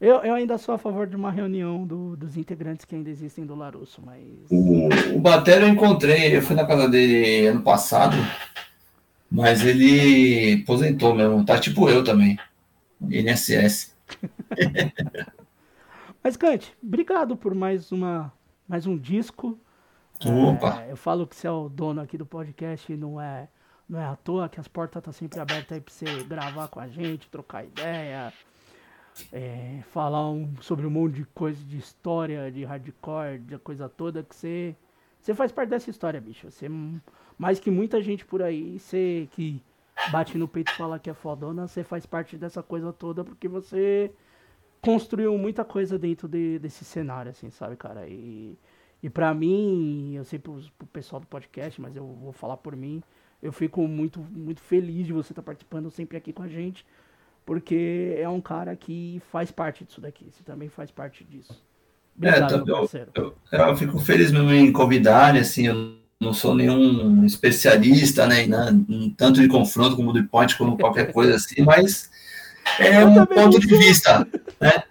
[0.00, 3.44] Eu, eu ainda sou a favor de uma reunião do, dos integrantes que ainda existem
[3.44, 4.22] do Larusso, mas.
[4.50, 8.16] O, o Batera eu encontrei, eu fui na casa dele ano passado.
[9.30, 12.38] Mas ele aposentou mesmo, tá tipo eu também.
[13.00, 13.94] INSS.
[16.22, 18.32] Mas, Kant, obrigado por mais, uma,
[18.68, 19.58] mais um disco.
[20.26, 20.82] Opa!
[20.82, 23.48] É, eu falo que você é o dono aqui do podcast, não é,
[23.88, 26.68] não é à toa que as portas estão tá sempre abertas aí pra você gravar
[26.68, 28.30] com a gente, trocar ideia,
[29.32, 34.22] é, falar um, sobre um monte de coisa de história, de hardcore, de coisa toda,
[34.22, 34.76] que você,
[35.20, 36.50] você faz parte dessa história, bicho.
[36.50, 36.68] Você
[37.38, 39.62] mais que muita gente por aí, você que
[40.10, 43.48] bate no peito e fala que é fodona, você faz parte dessa coisa toda porque
[43.48, 44.10] você
[44.80, 48.08] construiu muita coisa dentro de, desse cenário, assim, sabe, cara?
[48.08, 48.58] E,
[49.02, 52.74] e para mim, eu sei pro, pro pessoal do podcast, mas eu vou falar por
[52.74, 53.02] mim,
[53.42, 56.86] eu fico muito, muito feliz de você estar tá participando sempre aqui com a gente,
[57.44, 61.62] porque é um cara que faz parte disso daqui, você também faz parte disso.
[62.22, 66.54] É, Obrigado, é, eu, eu, eu, fico feliz mesmo em convidar, assim, eu não sou
[66.54, 68.46] nenhum especialista, né,
[69.16, 72.10] tanto de confronto como de point, como qualquer coisa assim, mas
[72.78, 74.26] é um ponto de vista,
[74.60, 74.82] né?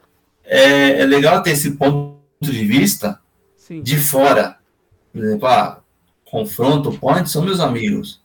[0.44, 3.20] É, é, legal ter esse ponto de vista
[3.56, 3.84] Sim.
[3.84, 4.58] de fora.
[5.14, 5.82] Por exemplo, ah,
[6.26, 8.20] confronto, point são meus amigos,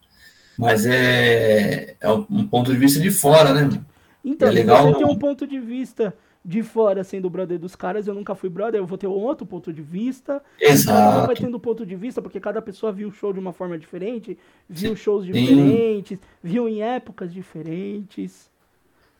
[0.59, 3.81] mas é, é um ponto de vista de fora, né?
[4.25, 8.07] Então, é legal, você tem um ponto de vista de fora sendo brother dos caras,
[8.07, 10.43] eu nunca fui brother, eu vou ter outro ponto de vista.
[10.61, 11.27] Exato.
[11.27, 14.37] Vai tendo ponto de vista, porque cada pessoa viu o show de uma forma diferente,
[14.69, 16.25] viu shows diferentes, Sim.
[16.43, 18.51] viu em épocas diferentes.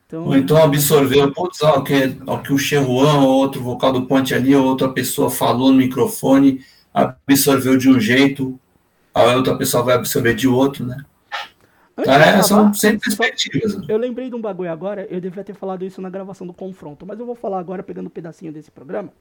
[0.05, 4.35] Então, Ou então absorveu, putz, ó, que, ó, que o Cheruan, outro vocal do Ponte
[4.35, 6.63] ali, outra pessoa falou no microfone,
[6.93, 8.59] absorveu de um jeito,
[9.11, 11.03] a outra pessoa vai absorver de outro, né?
[11.97, 13.87] É, são sempre perspectivas.
[13.87, 17.05] Eu lembrei de um bagulho agora, eu devia ter falado isso na gravação do confronto,
[17.05, 19.13] mas eu vou falar agora pegando um pedacinho desse programa.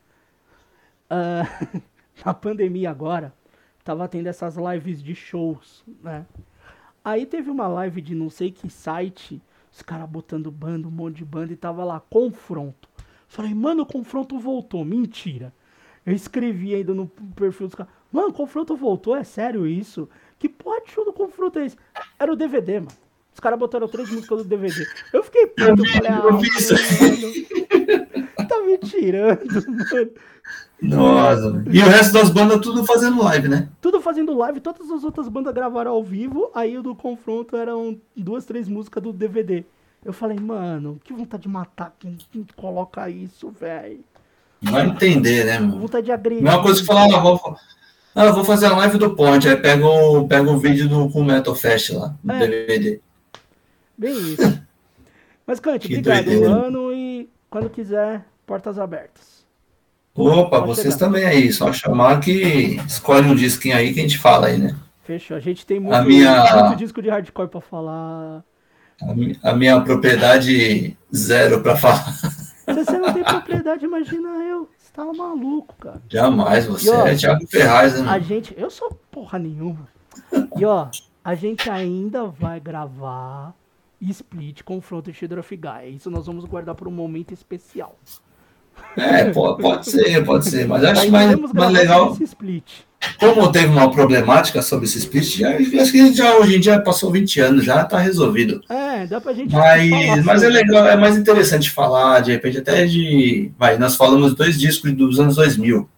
[1.11, 1.83] Uh,
[2.25, 3.33] na pandemia agora,
[3.85, 6.27] tava tendo essas lives de shows, né?
[7.05, 11.17] Aí teve uma live de não sei que site, os caras botando banda, um monte
[11.17, 12.89] de banda, e tava lá, confronto.
[13.29, 14.85] Falei, mano, o confronto voltou.
[14.85, 15.53] Mentira.
[16.07, 20.09] Eu escrevi ainda no perfil dos caras, mano, o confronto voltou, é sério isso?
[20.45, 21.77] Que porra de show do confronto é esse?
[22.19, 22.93] Era o DVD, mano.
[23.33, 24.87] Os caras botaram três músicas do DVD.
[25.11, 26.43] Eu fiquei puto, eu falei, ah, mano,
[28.47, 29.41] tá me tirando,
[29.91, 30.11] mano.
[30.83, 31.65] Nossa.
[31.73, 33.71] E o resto das bandas tudo fazendo live, né?
[33.81, 37.99] Tudo fazendo live, todas as outras bandas gravaram ao vivo, aí o do confronto eram
[38.15, 39.65] duas, três músicas do DVD.
[40.05, 44.05] Eu falei, mano, que vontade de matar quem, quem coloca isso, velho.
[44.61, 45.81] Vai entender, né, mano?
[45.81, 46.47] Vontade de agredir.
[46.47, 47.57] Uma coisa que falar, ah, vou,
[48.15, 51.55] ah, vou fazer a live do Ponte, aí pega o, o vídeo do com Metal
[51.55, 52.47] Fest lá, no é.
[52.47, 53.01] DVD.
[53.99, 54.63] Bem isso.
[55.47, 59.45] Mas, Cante, obrigado, mano, e quando quiser, portas abertas.
[60.15, 61.07] Opa, Pode vocês chegar.
[61.07, 64.77] também aí, só chamar que escolhe um disquinho aí que a gente fala aí, né?
[65.03, 66.65] Fechou, a gente tem muito, a minha...
[66.65, 68.43] muito disco de hardcore pra falar.
[69.03, 72.07] A minha, a minha propriedade zero pra falar.
[72.65, 74.69] Se você não tem propriedade, imagina eu.
[74.77, 76.01] Você tá maluco, cara.
[76.09, 78.09] Jamais, você ó, é Thiago Ferraz, né?
[78.09, 79.87] A gente, eu sou porra nenhuma.
[80.57, 80.89] E ó,
[81.23, 83.55] a gente ainda vai gravar
[84.01, 85.97] Split Confronto Shadow of Guy.
[85.97, 87.97] Isso nós vamos guardar por um momento especial.
[88.97, 92.17] É, pode, pode ser, pode ser, mas acho mais, mais legal.
[93.19, 95.51] Como teve uma problemática sobre esse split, já,
[95.81, 98.61] acho que já hoje em dia passou 20 anos, já está resolvido.
[98.69, 99.53] É, dá pra gente.
[99.53, 103.51] Mas, mas é legal, é mais interessante falar, de repente, até de.
[103.59, 105.89] Vai, nós falamos dois discos dos anos 2000.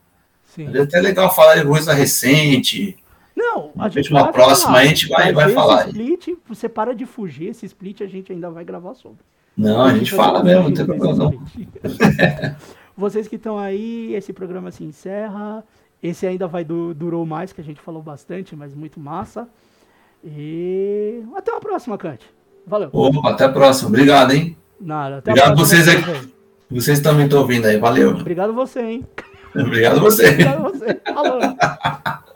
[0.54, 0.70] Sim.
[0.72, 2.96] É até legal falar de coisa recente.
[3.36, 4.80] Não, a gente uma próxima falar.
[4.80, 5.88] a gente vai, vai falar.
[5.88, 9.18] Split, você para de fugir, esse split a gente ainda vai gravar sobre.
[9.56, 11.42] Não, a gente fala mesmo, não tem problema não.
[12.96, 15.62] Vocês que estão aí, esse programa se encerra.
[16.02, 19.48] Esse ainda vai du durou mais, que a gente falou bastante, mas muito massa.
[20.24, 22.26] E até a próxima, Cante.
[22.66, 22.90] Valeu.
[22.92, 23.88] Opa, até a próxima.
[23.88, 24.56] Obrigado, hein?
[24.80, 25.18] Nada.
[25.18, 25.96] Até Obrigado a vocês aí.
[26.70, 27.78] Vocês também estão ouvindo aí.
[27.78, 28.10] Valeu.
[28.10, 29.06] Obrigado você, hein?
[29.54, 30.28] Obrigado você.
[30.30, 31.00] Obrigado você.
[31.04, 31.40] Falou.